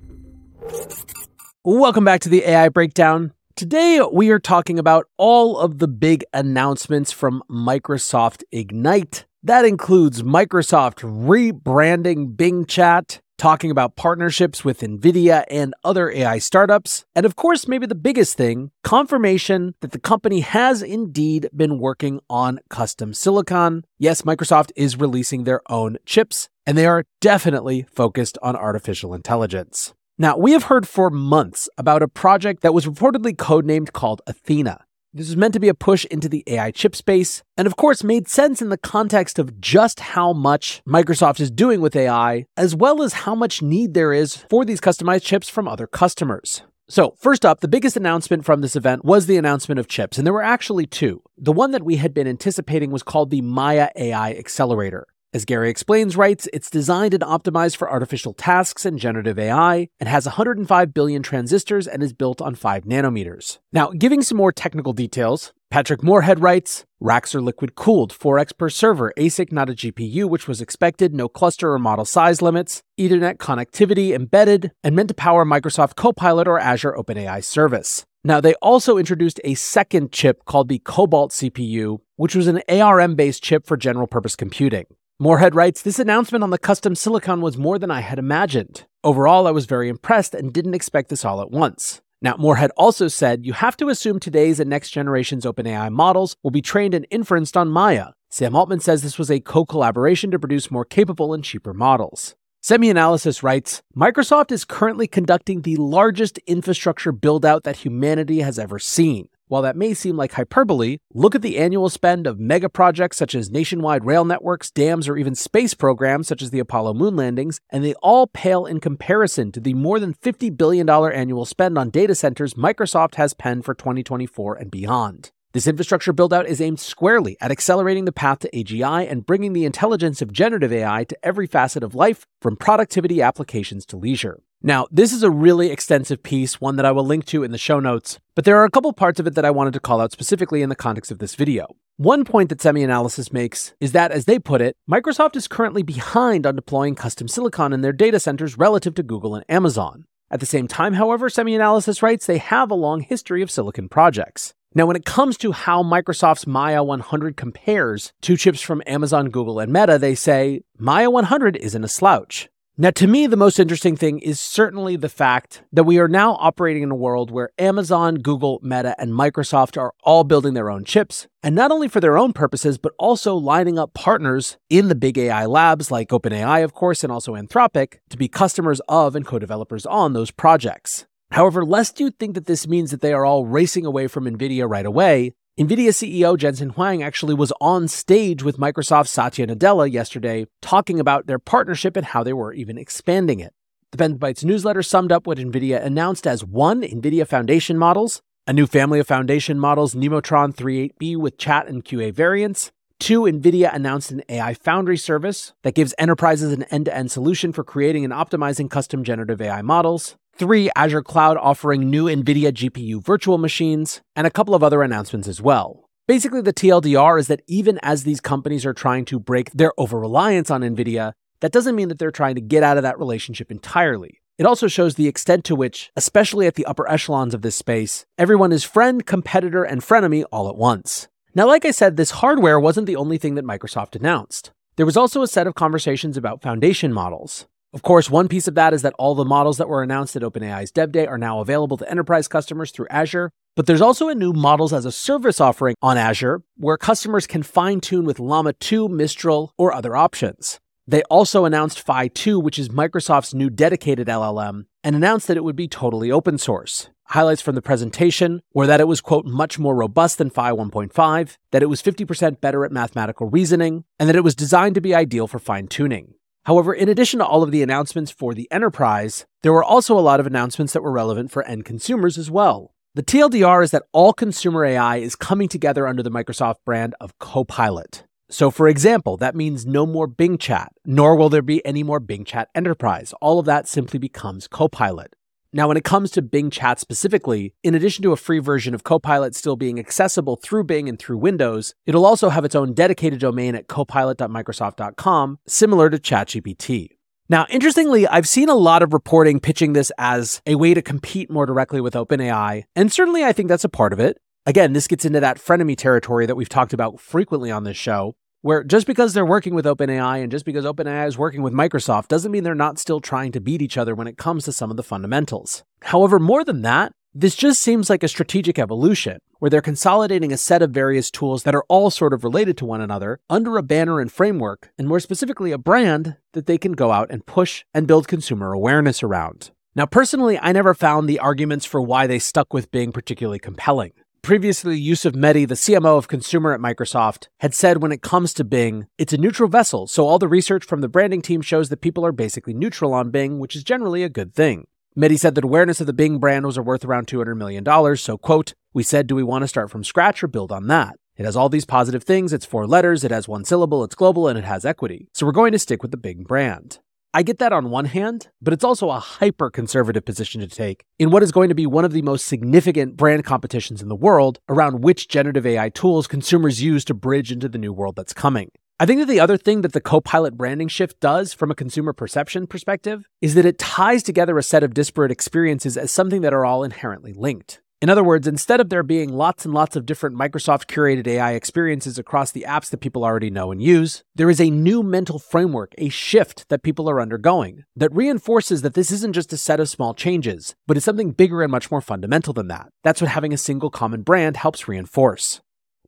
Welcome 1.64 2.04
back 2.04 2.22
to 2.22 2.30
the 2.30 2.50
AI 2.50 2.70
Breakdown. 2.70 3.32
Today, 3.56 4.02
we 4.12 4.32
are 4.32 4.40
talking 4.40 4.80
about 4.80 5.06
all 5.18 5.60
of 5.60 5.78
the 5.78 5.88
big 5.88 6.24
announcements 6.34 7.12
from 7.12 7.44
Microsoft 7.48 8.42
Ignite. 8.52 9.26
That 9.44 9.66
includes 9.66 10.24
Microsoft 10.24 11.04
rebranding 11.04 12.36
Bing 12.36 12.66
Chat, 12.66 13.22
talking 13.38 13.72
about 13.72 13.96
partnerships 13.96 14.64
with 14.64 14.82
NVIDIA 14.82 15.44
and 15.50 15.74
other 15.84 16.10
AI 16.10 16.40
startups, 16.40 17.06
and 17.16 17.26
of 17.26 17.36
course, 17.36 17.68
maybe 17.68 17.86
the 17.86 17.96
biggest 17.96 18.38
thing 18.38 18.72
confirmation 18.84 19.76
that 19.82 19.92
the 19.92 20.00
company 20.00 20.42
has 20.42 20.82
indeed 20.82 21.50
been 21.56 21.80
working 21.80 22.20
on 22.30 22.60
custom 22.70 23.14
silicon. 23.14 23.86
Yes, 23.98 24.22
Microsoft 24.24 24.72
is 24.76 24.98
releasing 24.98 25.44
their 25.44 25.62
own 25.70 25.98
chips, 26.06 26.50
and 26.66 26.78
they 26.78 26.86
are 26.86 27.06
definitely 27.22 27.86
focused 27.94 28.38
on 28.42 28.56
artificial 28.56 29.14
intelligence. 29.14 29.94
Now, 30.18 30.38
we 30.38 30.54
have 30.54 30.64
heard 30.64 30.88
for 30.88 31.10
months 31.10 31.68
about 31.78 32.02
a 32.02 32.08
project 32.08 32.62
that 32.62 32.74
was 32.74 32.86
reportedly 32.86 33.36
codenamed 33.36 33.92
called 33.92 34.22
Athena. 34.26 34.86
This 35.16 35.30
was 35.30 35.38
meant 35.38 35.54
to 35.54 35.62
be 35.62 35.70
a 35.70 35.74
push 35.74 36.04
into 36.12 36.28
the 36.28 36.44
AI 36.46 36.72
chip 36.72 36.94
space, 36.94 37.42
and 37.56 37.68
of 37.68 37.78
course 37.78 38.04
made 38.04 38.28
sense 38.28 38.62
in 38.62 38.68
the 38.68 38.78
context 38.78 39.40
of 39.40 39.62
just 39.62 40.02
how 40.02 40.34
much 40.34 40.82
Microsoft 40.86 41.40
is 41.40 41.50
doing 41.50 41.80
with 41.80 41.96
AI, 41.96 42.48
as 42.58 42.76
well 42.76 43.02
as 43.02 43.14
how 43.24 43.34
much 43.34 43.62
need 43.62 43.94
there 43.94 44.12
is 44.12 44.36
for 44.50 44.66
these 44.66 44.82
customized 44.82 45.24
chips 45.24 45.48
from 45.48 45.70
other 45.70 45.88
customers. 45.88 46.64
So, 46.90 47.16
first 47.18 47.46
up, 47.46 47.62
the 47.62 47.70
biggest 47.70 47.96
announcement 47.96 48.44
from 48.44 48.60
this 48.60 48.76
event 48.76 49.06
was 49.06 49.26
the 49.26 49.38
announcement 49.38 49.80
of 49.80 49.88
chips, 49.88 50.18
and 50.18 50.28
there 50.28 50.34
were 50.34 50.44
actually 50.44 50.86
two. 50.86 51.22
The 51.38 51.54
one 51.54 51.72
that 51.72 51.84
we 51.84 51.96
had 51.96 52.14
been 52.14 52.28
anticipating 52.28 52.92
was 52.92 53.02
called 53.02 53.30
the 53.30 53.42
Maia 53.42 53.92
AI 53.96 54.32
Accelerator. 54.34 55.08
As 55.36 55.44
Gary 55.44 55.70
explains, 55.70 56.16
writes, 56.16 56.48
it's 56.54 56.70
designed 56.70 57.14
and 57.14 57.22
optimized 57.22 57.76
for 57.76 57.92
artificial 57.92 58.32
tasks 58.32 58.86
and 58.86 58.98
generative 58.98 59.38
AI 59.38 59.90
and 60.00 60.08
has 60.08 60.26
105 60.26 60.94
billion 60.94 61.22
transistors 61.22 61.90
and 61.90 62.02
is 62.02 62.14
built 62.14 62.42
on 62.42 62.56
5 62.56 62.86
nanometers. 62.86 63.58
Now, 63.74 63.88
giving 63.90 64.22
some 64.22 64.38
more 64.38 64.54
technical 64.54 64.94
details, 64.94 65.52
Patrick 65.70 66.02
Moorhead 66.02 66.40
writes, 66.40 66.86
racks 67.02 67.36
are 67.36 67.42
liquid 67.42 67.76
cooled, 67.76 68.18
4x 68.18 68.58
per 68.58 68.70
server, 68.70 69.12
ASIC 69.18 69.52
not 69.52 69.70
a 69.70 69.74
GPU, 69.74 70.30
which 70.30 70.48
was 70.48 70.62
expected, 70.62 71.14
no 71.14 71.28
cluster 71.28 71.74
or 71.74 71.80
model 71.80 72.06
size 72.06 72.42
limits, 72.42 72.82
Ethernet 72.98 73.36
connectivity 73.36 74.16
embedded, 74.16 74.72
and 74.86 74.96
meant 74.96 75.10
to 75.10 75.16
power 75.16 75.44
Microsoft 75.44 75.96
Copilot 75.96 76.48
or 76.48 76.60
Azure 76.60 76.96
OpenAI 76.98 77.44
service. 77.44 78.06
Now, 78.24 78.40
they 78.40 78.54
also 78.62 78.98
introduced 78.98 79.42
a 79.44 79.56
second 79.56 80.14
chip 80.14 80.46
called 80.46 80.70
the 80.70 80.80
Cobalt 80.80 81.34
CPU, 81.34 82.00
which 82.16 82.36
was 82.36 82.48
an 82.48 82.62
ARM 82.70 83.16
based 83.16 83.44
chip 83.44 83.68
for 83.68 83.76
general 83.76 84.08
purpose 84.08 84.38
computing. 84.38 84.86
Moorhead 85.18 85.56
writes 85.56 85.82
This 85.82 85.98
announcement 85.98 86.44
on 86.44 86.50
the 86.50 86.58
custom 86.58 86.94
silicon 86.94 87.40
was 87.40 87.58
more 87.58 87.80
than 87.80 87.90
I 87.90 88.02
had 88.02 88.20
imagined. 88.20 88.86
Overall, 89.02 89.48
I 89.48 89.52
was 89.52 89.66
very 89.66 89.88
impressed 89.88 90.36
and 90.36 90.52
didn't 90.52 90.74
expect 90.74 91.08
this 91.08 91.24
all 91.24 91.42
at 91.42 91.52
once. 91.52 92.02
Now, 92.22 92.36
Moorhead 92.38 92.72
also 92.76 93.08
said 93.08 93.46
you 93.46 93.54
have 93.54 93.78
to 93.78 93.88
assume 93.88 94.20
today's 94.20 94.60
and 94.60 94.70
next 94.70 94.90
generation's 94.90 95.46
OpenAI 95.46 95.90
models 95.90 96.36
will 96.44 96.52
be 96.52 96.62
trained 96.62 96.94
and 96.94 97.08
inferenced 97.10 97.56
on 97.56 97.70
Maia. 97.70 98.08
Sam 98.30 98.58
Altman 98.58 98.82
says 98.82 99.04
this 99.04 99.18
was 99.18 99.32
a 99.32 99.40
co 99.40 99.66
collaboration 99.66 100.32
to 100.32 100.40
produce 100.40 100.70
more 100.70 100.84
capable 100.84 101.34
and 101.34 101.46
cheaper 101.46 101.74
models. 101.74 102.36
SemiAnalysis 102.62 103.42
writes 103.42 103.84
Microsoft 103.96 104.52
is 104.52 104.66
currently 104.66 105.08
conducting 105.08 105.62
the 105.62 105.78
largest 105.78 106.40
infrastructure 106.40 107.14
build 107.14 107.46
out 107.46 107.64
that 107.64 107.78
humanity 107.78 108.42
has 108.42 108.60
ever 108.60 108.80
seen. 108.80 109.30
While 109.48 109.62
that 109.62 109.76
may 109.76 109.94
seem 109.94 110.18
like 110.18 110.34
hyperbole, 110.34 110.98
look 111.14 111.36
at 111.36 111.44
the 111.44 111.60
annual 111.60 111.90
spend 111.90 112.26
of 112.26 112.40
mega 112.40 112.68
projects 112.68 113.18
such 113.18 113.36
as 113.36 113.52
nationwide 113.52 114.04
rail 114.04 114.26
networks, 114.26 114.72
dams, 114.72 115.08
or 115.08 115.18
even 115.18 115.36
space 115.36 115.76
programs 115.76 116.28
such 116.28 116.42
as 116.42 116.50
the 116.50 116.58
Apollo 116.58 116.96
moon 116.96 117.16
landings, 117.16 117.60
and 117.70 117.84
they 117.84 117.94
all 118.02 118.26
pale 118.26 118.66
in 118.66 118.80
comparison 118.80 119.52
to 119.52 119.60
the 119.60 119.76
more 119.76 120.00
than 120.00 120.16
$50 120.16 120.58
billion 120.58 120.90
annual 120.90 121.46
spend 121.46 121.78
on 121.78 121.92
data 121.92 122.16
centers 122.16 122.56
Microsoft 122.56 123.16
has 123.16 123.36
penned 123.36 123.66
for 123.66 123.76
2024 123.76 124.56
and 124.56 124.72
beyond. 124.72 125.32
This 125.54 125.68
infrastructure 125.68 126.12
buildout 126.12 126.48
is 126.48 126.60
aimed 126.60 126.80
squarely 126.80 127.38
at 127.40 127.52
accelerating 127.52 128.06
the 128.06 128.12
path 128.12 128.40
to 128.40 128.50
AGI 128.50 129.10
and 129.10 129.28
bringing 129.28 129.54
the 129.54 129.64
intelligence 129.64 130.24
of 130.24 130.34
generative 130.34 130.74
AI 130.74 131.04
to 131.04 131.18
every 131.24 131.46
facet 131.46 131.84
of 131.84 131.94
life, 131.94 132.26
from 132.42 132.58
productivity 132.58 133.22
applications 133.22 133.86
to 133.86 133.96
leisure. 133.96 134.42
Now, 134.66 134.88
this 134.90 135.14
is 135.14 135.22
a 135.22 135.30
really 135.30 135.70
extensive 135.70 136.24
piece, 136.24 136.60
one 136.60 136.76
that 136.78 136.88
I 136.88 136.92
will 136.92 137.06
link 137.06 137.26
to 137.26 137.44
in 137.44 137.52
the 137.52 137.58
show 137.60 137.80
notes, 137.80 138.18
but 138.34 138.46
there 138.46 138.58
are 138.58 138.66
a 138.66 138.72
couple 138.72 138.92
parts 138.94 139.20
of 139.20 139.28
it 139.28 139.36
that 139.36 139.46
I 139.46 139.52
wanted 139.52 139.74
to 139.74 139.80
call 139.80 140.02
out 140.02 140.12
specifically 140.12 140.64
in 140.64 140.70
the 140.70 140.76
context 140.76 141.12
of 141.12 141.20
this 141.20 141.36
video. 141.36 141.76
One 141.98 142.26
point 142.26 142.50
that 142.50 142.58
SemiAnalysis 142.58 143.32
makes 143.32 143.76
is 143.80 143.92
that, 143.92 144.12
as 144.12 144.26
they 144.26 144.40
put 144.40 144.62
it, 144.62 144.76
Microsoft 144.90 145.36
is 145.36 145.48
currently 145.48 145.84
behind 145.84 146.48
on 146.48 146.56
deploying 146.56 146.96
custom 146.96 147.28
silicon 147.28 147.74
in 147.74 147.82
their 147.82 147.94
data 147.94 148.20
centers 148.20 148.58
relative 148.58 148.96
to 148.96 149.04
Google 149.04 149.36
and 149.36 149.46
Amazon. 149.48 150.06
At 150.32 150.40
the 150.40 150.48
same 150.48 150.68
time, 150.68 150.94
however, 150.94 151.30
SemiAnalysis 151.30 152.02
writes 152.02 152.26
they 152.26 152.40
have 152.40 152.72
a 152.72 152.74
long 152.74 153.02
history 153.02 153.44
of 153.44 153.52
silicon 153.52 153.88
projects. 153.88 154.56
Now, 154.74 154.88
when 154.88 154.96
it 154.96 155.06
comes 155.06 155.38
to 155.38 155.52
how 155.52 155.84
Microsoft's 155.84 156.48
Maia 156.48 156.84
100 156.84 157.38
compares 157.38 158.14
to 158.24 158.36
chips 158.36 158.62
from 158.62 158.82
Amazon, 158.88 159.30
Google, 159.30 159.60
and 159.60 159.72
Meta, 159.72 160.00
they 160.00 160.16
say 160.16 160.64
Maia 160.80 161.12
100 161.12 161.56
isn't 161.56 161.84
a 161.84 161.88
slouch. 161.88 162.50
Now, 162.78 162.90
to 162.92 163.08
me, 163.08 163.26
the 163.26 163.38
most 163.38 163.58
interesting 163.58 163.96
thing 163.96 164.20
is 164.20 164.38
certainly 164.38 164.98
the 164.98 165.08
fact 165.08 165.64
that 165.72 165.86
we 165.86 165.98
are 165.98 166.10
now 166.10 166.34
operating 166.42 166.84
in 166.84 166.92
a 166.92 166.96
world 166.96 167.32
where 167.32 167.52
Amazon, 167.58 168.16
Google, 168.16 168.60
Meta, 168.62 168.94
and 169.00 169.14
Microsoft 169.14 169.78
are 169.78 169.94
all 170.04 170.26
building 170.26 170.56
their 170.56 170.70
own 170.70 170.84
chips, 170.84 171.26
and 171.42 171.56
not 171.56 171.72
only 171.72 171.88
for 171.88 172.02
their 172.02 172.18
own 172.18 172.34
purposes, 172.34 172.78
but 172.78 172.92
also 173.00 173.34
lining 173.34 173.80
up 173.80 173.94
partners 173.94 174.58
in 174.70 174.90
the 174.90 174.96
big 174.96 175.18
AI 175.18 175.46
labs 175.46 175.90
like 175.90 176.10
OpenAI, 176.10 176.66
of 176.66 176.74
course, 176.74 177.02
and 177.02 177.14
also 177.14 177.36
Anthropic 177.36 178.00
to 178.10 178.18
be 178.18 178.28
customers 178.28 178.82
of 178.90 179.16
and 179.16 179.26
co 179.26 179.40
developers 179.40 179.86
on 179.86 180.12
those 180.12 180.32
projects. 180.32 181.06
However, 181.32 181.64
lest 181.64 182.02
you 182.02 182.12
think 182.12 182.36
that 182.36 182.46
this 182.46 182.68
means 182.68 182.92
that 182.92 183.00
they 183.00 183.14
are 183.14 183.26
all 183.26 183.46
racing 183.46 183.86
away 183.86 184.08
from 184.08 184.26
NVIDIA 184.26 184.70
right 184.70 184.86
away, 184.86 185.32
NVIDIA 185.58 185.92
CEO 185.92 186.38
Jensen 186.38 186.72
Huang 186.72 187.02
actually 187.02 187.34
was 187.34 187.54
on 187.62 187.88
stage 187.88 188.44
with 188.44 188.58
Microsoft's 188.58 189.10
Satya 189.10 189.48
Nadella 189.48 189.90
yesterday 189.90 190.48
talking 190.62 191.00
about 191.00 191.28
their 191.28 191.40
partnership 191.40 191.96
and 191.96 192.08
how 192.08 192.24
they 192.24 192.34
were 192.34 192.52
even 192.52 192.78
expanding 192.78 193.40
it. 193.40 193.54
The 193.92 193.98
Ben's 193.98 194.18
Bites 194.18 194.44
newsletter 194.44 194.84
summed 194.84 195.14
up 195.14 195.26
what 195.26 195.38
NVIDIA 195.38 195.82
announced 195.82 196.28
as 196.28 196.44
one, 196.44 196.82
NVIDIA 196.82 197.26
Foundation 197.26 197.78
models, 197.78 198.22
a 198.46 198.52
new 198.52 198.68
family 198.68 199.00
of 199.00 199.08
foundation 199.08 199.58
models, 199.58 199.96
Nemotron 199.96 200.54
38B 200.54 201.16
with 201.16 201.38
chat 201.38 201.70
and 201.70 201.86
QA 201.86 202.14
variants. 202.14 202.74
Two, 203.00 203.22
NVIDIA 203.22 203.74
announced 203.74 204.12
an 204.12 204.24
AI 204.28 204.56
Foundry 204.56 204.98
service 204.98 205.54
that 205.64 205.74
gives 205.74 205.94
enterprises 205.98 206.52
an 206.52 206.64
end 206.64 206.84
to 206.88 206.94
end 206.94 207.12
solution 207.12 207.54
for 207.54 207.64
creating 207.64 208.04
and 208.04 208.12
optimizing 208.12 208.70
custom 208.70 209.06
generative 209.06 209.40
AI 209.40 209.62
models. 209.62 210.18
Three, 210.38 210.70
Azure 210.76 211.02
Cloud 211.02 211.38
offering 211.38 211.90
new 211.90 212.08
NVIDIA 212.08 212.52
GPU 212.52 213.02
virtual 213.02 213.38
machines, 213.38 214.02
and 214.18 214.28
a 214.28 214.30
couple 214.30 214.54
of 214.54 214.64
other 214.64 214.84
announcements 214.84 215.30
as 215.30 215.42
well. 215.42 215.86
Basically, 216.08 216.42
the 216.42 216.52
TLDR 216.52 217.18
is 217.18 217.28
that 217.28 217.42
even 217.48 217.80
as 217.82 218.04
these 218.04 218.20
companies 218.20 218.66
are 218.66 218.74
trying 218.74 219.06
to 219.06 219.18
break 219.18 219.50
their 219.52 219.72
over 219.78 219.98
reliance 219.98 220.52
on 220.52 220.60
NVIDIA, 220.60 221.14
that 221.40 221.54
doesn't 221.54 221.78
mean 221.78 221.88
that 221.88 222.00
they're 222.00 222.12
trying 222.12 222.36
to 222.36 222.42
get 222.42 222.64
out 222.64 222.76
of 222.76 222.84
that 222.84 223.00
relationship 223.00 223.50
entirely. 223.50 224.20
It 224.38 224.46
also 224.46 224.68
shows 224.68 224.96
the 224.96 225.08
extent 225.08 225.46
to 225.46 225.56
which, 225.56 225.90
especially 225.96 226.48
at 226.48 226.56
the 226.56 226.66
upper 226.66 226.86
echelons 226.90 227.34
of 227.34 227.42
this 227.42 227.56
space, 227.56 228.06
everyone 228.18 228.52
is 228.52 228.66
friend, 228.66 229.06
competitor, 229.06 229.64
and 229.64 229.82
frenemy 229.82 230.26
all 230.34 230.50
at 230.50 230.58
once. 230.58 231.08
Now, 231.34 231.48
like 231.48 231.64
I 231.64 231.72
said, 231.72 231.96
this 231.96 232.12
hardware 232.12 232.60
wasn't 232.60 232.88
the 232.88 232.98
only 232.98 233.18
thing 233.18 233.36
that 233.36 233.46
Microsoft 233.46 233.96
announced. 233.96 234.52
There 234.76 234.86
was 234.86 234.98
also 234.98 235.22
a 235.22 235.28
set 235.28 235.48
of 235.48 235.56
conversations 235.56 236.18
about 236.18 236.42
foundation 236.42 236.92
models. 236.92 237.46
Of 237.76 237.82
course, 237.82 238.10
one 238.10 238.30
piece 238.30 238.48
of 238.48 238.56
that 238.56 238.74
is 238.74 238.84
that 238.84 238.96
all 238.98 239.16
the 239.16 239.26
models 239.26 239.58
that 239.58 239.68
were 239.68 239.84
announced 239.84 240.16
at 240.16 240.22
OpenAI's 240.22 240.72
Dev 240.72 240.94
Day 240.94 241.06
are 241.08 241.18
now 241.18 241.42
available 241.42 241.76
to 241.76 241.92
enterprise 241.92 242.30
customers 242.30 242.72
through 242.72 242.88
Azure. 242.90 243.34
But 243.58 243.66
there's 243.66 243.82
also 243.82 244.08
a 244.08 244.16
new 244.16 244.32
models 244.32 244.72
as 244.72 244.86
a 244.86 244.94
service 244.94 245.42
offering 245.42 245.76
on 245.82 245.98
Azure 245.98 246.42
where 246.56 246.78
customers 246.78 247.28
can 247.28 247.44
fine 247.44 247.82
tune 247.82 248.06
with 248.06 248.18
Llama 248.18 248.54
2, 248.54 248.88
Mistral, 248.88 249.54
or 249.58 249.74
other 249.74 249.94
options. 249.94 250.62
They 250.88 251.04
also 251.04 251.44
announced 251.44 251.82
Phi 251.82 252.08
2, 252.08 252.40
which 252.40 252.58
is 252.58 252.70
Microsoft's 252.70 253.34
new 253.34 253.50
dedicated 253.50 254.08
LLM, 254.08 254.68
and 254.82 254.96
announced 254.96 255.28
that 255.28 255.36
it 255.36 255.44
would 255.44 255.58
be 255.58 255.68
totally 255.68 256.10
open 256.10 256.38
source. 256.38 256.88
Highlights 257.10 257.42
from 257.42 257.56
the 257.56 257.62
presentation 257.62 258.42
were 258.54 258.68
that 258.68 258.80
it 258.80 258.88
was, 258.88 259.02
quote, 259.02 259.26
much 259.26 259.60
more 259.60 259.76
robust 259.76 260.18
than 260.18 260.30
Phi 260.30 260.52
1.5, 260.52 261.38
that 261.52 261.62
it 261.62 261.70
was 261.70 261.84
50% 261.84 262.40
better 262.40 262.64
at 262.64 262.72
mathematical 262.72 263.30
reasoning, 263.30 263.84
and 264.00 264.08
that 264.08 264.16
it 264.16 264.24
was 264.24 264.34
designed 264.34 264.76
to 264.76 264.82
be 264.82 264.96
ideal 264.96 265.28
for 265.28 265.40
fine 265.40 265.68
tuning. 265.68 266.14
However, 266.46 266.74
in 266.74 266.90
addition 266.90 267.20
to 267.20 267.26
all 267.26 267.42
of 267.42 267.52
the 267.52 267.64
announcements 267.64 268.12
for 268.12 268.34
the 268.34 268.48
enterprise, 268.52 269.26
there 269.42 269.52
were 269.54 269.64
also 269.64 269.98
a 269.98 270.02
lot 270.02 270.20
of 270.20 270.28
announcements 270.28 270.74
that 270.74 270.84
were 270.84 270.92
relevant 270.92 271.32
for 271.32 271.44
end 271.44 271.66
consumers 271.66 272.18
as 272.18 272.30
well. 272.30 272.72
The 272.94 273.04
TLDR 273.04 273.64
is 273.64 273.72
that 273.72 273.84
all 273.92 274.14
consumer 274.14 274.64
AI 274.64 274.98
is 274.98 275.16
coming 275.16 275.50
together 275.50 275.88
under 275.88 276.04
the 276.04 276.12
Microsoft 276.12 276.58
brand 276.64 276.94
of 277.02 277.18
Copilot. 277.20 278.04
So, 278.30 278.52
for 278.52 278.68
example, 278.68 279.18
that 279.18 279.36
means 279.36 279.66
no 279.66 279.86
more 279.86 280.08
Bing 280.08 280.38
Chat, 280.38 280.72
nor 280.86 281.16
will 281.16 281.30
there 281.30 281.42
be 281.42 281.66
any 281.66 281.84
more 281.84 282.00
Bing 282.00 282.26
Chat 282.26 282.50
Enterprise. 282.56 283.14
All 283.22 283.40
of 283.40 283.46
that 283.48 283.68
simply 283.68 284.00
becomes 284.00 284.48
Copilot. 284.48 285.16
Now, 285.56 285.70
when 285.70 285.78
it 285.78 285.86
comes 285.86 286.12
to 286.12 286.22
Bing 286.22 286.50
Chat 286.50 286.82
specifically, 286.82 287.54
in 287.64 287.76
addition 287.76 288.04
to 288.04 288.12
a 288.12 288.18
free 288.18 288.40
version 288.40 288.76
of 288.76 288.84
Copilot 288.84 289.36
still 289.36 289.56
being 289.56 289.80
accessible 289.80 290.36
through 290.36 290.66
Bing 290.66 290.90
and 290.90 291.00
through 291.00 291.18
Windows, 291.18 291.74
it'll 291.86 292.06
also 292.06 292.28
have 292.28 292.44
its 292.44 292.56
own 292.56 292.74
dedicated 292.74 293.22
domain 293.22 293.56
at 293.56 293.70
copilot.microsoft.com, 293.70 295.40
similar 295.48 295.90
to 295.90 295.98
ChatGPT. 295.98 296.98
Now, 297.30 297.46
interestingly, 297.50 298.06
I've 298.06 298.28
seen 298.28 298.50
a 298.50 298.54
lot 298.54 298.84
of 298.84 298.92
reporting 298.92 299.40
pitching 299.40 299.72
this 299.72 299.94
as 299.98 300.42
a 300.46 300.56
way 300.56 300.74
to 300.74 300.82
compete 300.82 301.32
more 301.32 301.46
directly 301.46 301.80
with 301.80 301.94
OpenAI, 301.94 302.64
and 302.76 302.92
certainly 302.92 303.24
I 303.24 303.32
think 303.32 303.48
that's 303.48 303.64
a 303.64 303.70
part 303.70 303.94
of 303.94 304.00
it. 304.02 304.18
Again, 304.46 304.74
this 304.74 304.90
gets 304.90 305.06
into 305.06 305.22
that 305.22 305.38
frenemy 305.38 305.78
territory 305.78 306.26
that 306.26 306.36
we've 306.36 306.50
talked 306.50 306.74
about 306.74 307.00
frequently 307.00 307.50
on 307.50 307.64
this 307.64 307.78
show, 307.78 308.18
where 308.46 308.64
just 308.64 308.86
because 308.86 309.14
they're 309.14 309.26
working 309.26 309.56
with 309.56 309.66
OpenAI 309.66 310.22
and 310.22 310.30
just 310.30 310.46
because 310.46 310.66
OpenAI 310.66 311.08
is 311.08 311.18
working 311.18 311.42
with 311.42 311.52
Microsoft 311.52 312.10
doesn't 312.10 312.32
mean 312.32 312.44
they're 312.44 312.54
not 312.54 312.78
still 312.78 313.00
trying 313.02 313.32
to 313.32 313.42
beat 313.42 313.60
each 313.60 313.76
other 313.76 313.96
when 313.96 314.06
it 314.06 314.20
comes 314.20 314.46
to 314.46 314.52
some 314.52 314.70
of 314.70 314.78
the 314.78 314.84
fundamentals. 314.84 315.64
However, 315.82 316.20
more 316.20 316.44
than 316.44 316.62
that, 316.62 316.92
this 317.12 317.36
just 317.36 317.60
seems 317.60 317.90
like 317.90 318.04
a 318.04 318.08
strategic 318.08 318.60
evolution, 318.60 319.18
where 319.40 319.50
they're 319.50 319.62
consolidating 319.62 320.32
a 320.32 320.38
set 320.38 320.62
of 320.62 320.70
various 320.70 321.10
tools 321.10 321.42
that 321.42 321.56
are 321.56 321.66
all 321.70 321.90
sort 321.90 322.14
of 322.14 322.24
related 322.24 322.56
to 322.58 322.66
one 322.66 322.82
another 322.82 323.18
under 323.32 323.58
a 323.58 323.64
banner 323.64 324.00
and 324.00 324.12
framework, 324.12 324.70
and 324.78 324.88
more 324.88 325.00
specifically, 325.00 325.52
a 325.52 325.58
brand 325.58 326.16
that 326.34 326.46
they 326.46 326.60
can 326.60 326.74
go 326.74 326.92
out 326.92 327.10
and 327.10 327.26
push 327.26 327.64
and 327.74 327.88
build 327.88 328.08
consumer 328.08 328.54
awareness 328.54 329.02
around. 329.02 329.50
Now, 329.74 329.88
personally, 329.88 330.38
I 330.40 330.52
never 330.52 330.76
found 330.76 331.10
the 331.10 331.20
arguments 331.20 331.66
for 331.66 331.82
why 331.82 332.06
they 332.06 332.20
stuck 332.20 332.54
with 332.54 332.70
Bing 332.70 332.92
particularly 332.92 333.40
compelling. 333.40 333.94
Previously, 334.26 334.76
Yusuf 334.76 335.14
Mehdi, 335.14 335.48
the 335.48 335.54
CMO 335.54 336.00
of 336.00 336.08
consumer 336.08 336.52
at 336.52 336.60
Microsoft, 336.60 337.28
had 337.42 337.54
said 337.54 337.84
when 337.84 337.92
it 337.92 338.02
comes 338.02 338.34
to 338.34 338.44
Bing, 338.44 338.88
it's 338.98 339.14
a 339.14 339.20
neutral 339.20 339.48
vessel, 339.48 339.86
so 339.86 340.08
all 340.08 340.18
the 340.18 340.28
research 340.28 340.66
from 340.66 340.82
the 340.82 340.88
branding 340.88 341.22
team 341.22 341.44
shows 341.44 341.70
that 341.70 341.82
people 341.82 342.04
are 342.04 342.12
basically 342.12 342.56
neutral 342.56 342.92
on 342.92 343.12
Bing, 343.12 343.38
which 343.38 343.56
is 343.56 343.64
generally 343.64 344.02
a 344.02 344.10
good 344.10 344.34
thing. 344.34 344.66
Mehdi 344.98 345.20
said 345.20 345.36
that 345.36 345.44
awareness 345.44 345.80
of 345.80 345.86
the 345.86 345.94
Bing 345.94 346.18
brand 346.18 346.44
was 346.44 346.58
worth 346.58 346.84
around 346.84 347.06
$200 347.06 347.38
million, 347.38 347.64
so, 347.98 348.18
quote, 348.18 348.56
we 348.74 348.82
said, 348.82 349.06
do 349.06 349.14
we 349.14 349.22
want 349.22 349.44
to 349.44 349.48
start 349.48 349.70
from 349.70 349.84
scratch 349.84 350.24
or 350.24 350.28
build 350.28 350.52
on 350.52 350.66
that? 350.70 350.96
It 351.18 351.26
has 351.26 351.36
all 351.36 351.48
these 351.48 351.66
positive 351.66 352.04
things, 352.04 352.34
it's 352.34 352.48
four 352.48 352.66
letters, 352.66 353.04
it 353.04 353.12
has 353.12 353.28
one 353.28 353.46
syllable, 353.46 353.84
it's 353.84 353.94
global, 353.94 354.28
and 354.28 354.40
it 354.40 354.46
has 354.46 354.66
equity. 354.66 355.08
So 355.14 355.28
we're 355.28 355.34
going 355.34 355.52
to 355.52 355.60
stick 355.60 355.84
with 355.84 355.92
the 355.92 355.98
Bing 355.98 356.24
brand. 356.24 356.80
I 357.16 357.24
get 357.24 357.38
that 357.40 357.54
on 357.54 357.70
one 357.70 357.86
hand, 357.86 358.28
but 358.42 358.52
it's 358.52 358.66
also 358.66 358.90
a 358.90 359.00
hyper 359.00 359.50
conservative 359.50 360.04
position 360.04 360.42
to 360.42 360.48
take 360.48 360.84
in 361.00 361.12
what 361.12 361.24
is 361.24 361.32
going 361.32 361.48
to 361.48 361.56
be 361.56 361.66
one 361.66 361.86
of 361.86 361.94
the 361.94 362.02
most 362.02 362.28
significant 362.28 362.98
brand 362.98 363.24
competitions 363.24 363.82
in 363.82 363.88
the 363.88 363.96
world 363.96 364.40
around 364.50 364.84
which 364.84 365.08
generative 365.08 365.46
AI 365.46 365.70
tools 365.70 366.08
consumers 366.08 366.62
use 366.62 366.84
to 366.84 366.94
bridge 366.94 367.32
into 367.32 367.48
the 367.48 367.58
new 367.58 367.72
world 367.72 367.96
that's 367.96 368.12
coming. 368.12 368.52
I 368.82 368.86
think 368.86 369.00
that 369.00 369.08
the 369.08 369.22
other 369.22 369.38
thing 369.38 369.62
that 369.62 369.72
the 369.72 369.80
Copilot 369.80 370.36
branding 370.36 370.68
shift 370.68 371.00
does 371.00 371.34
from 371.34 371.50
a 371.50 371.56
consumer 371.56 371.94
perception 371.94 372.48
perspective 372.48 373.08
is 373.22 373.34
that 373.36 373.46
it 373.46 373.60
ties 373.60 374.04
together 374.04 374.38
a 374.38 374.44
set 374.44 374.62
of 374.62 374.74
disparate 374.74 375.10
experiences 375.10 375.78
as 375.78 375.92
something 375.92 376.20
that 376.20 376.34
are 376.34 376.44
all 376.44 376.66
inherently 376.66 377.14
linked. 377.14 377.62
In 377.86 377.90
other 377.92 378.04
words, 378.04 378.26
instead 378.26 378.60
of 378.60 378.70
there 378.70 378.82
being 378.82 379.14
lots 379.14 379.46
and 379.46 379.54
lots 379.54 379.76
of 379.76 379.86
different 379.86 380.18
Microsoft 380.18 380.66
curated 380.66 381.06
AI 381.06 381.34
experiences 381.34 382.00
across 382.00 382.32
the 382.32 382.44
apps 382.50 382.72
that 382.72 382.80
people 382.80 383.06
already 383.06 383.30
know 383.30 383.52
and 383.52 383.62
use, 383.62 384.04
there 384.16 384.32
is 384.32 384.42
a 384.42 384.50
new 384.50 384.82
mental 384.82 385.20
framework, 385.20 385.76
a 385.78 385.90
shift 385.90 386.50
that 386.50 386.64
people 386.64 386.90
are 386.90 387.00
undergoing 387.00 387.64
that 387.76 387.94
reinforces 387.94 388.64
that 388.64 388.74
this 388.74 388.90
isn't 388.90 389.14
just 389.14 389.32
a 389.34 389.38
set 389.38 389.60
of 389.60 389.70
small 389.70 389.94
changes, 389.94 390.56
but 390.66 390.78
it's 390.78 390.84
something 390.84 391.12
bigger 391.12 391.44
and 391.44 391.52
much 391.52 391.70
more 391.70 391.80
fundamental 391.80 392.34
than 392.34 392.48
that. 392.48 392.70
That's 392.84 393.02
what 393.02 393.12
having 393.12 393.34
a 393.34 393.38
single 393.38 393.70
common 393.70 394.02
brand 394.02 394.38
helps 394.38 394.68
reinforce. 394.68 395.42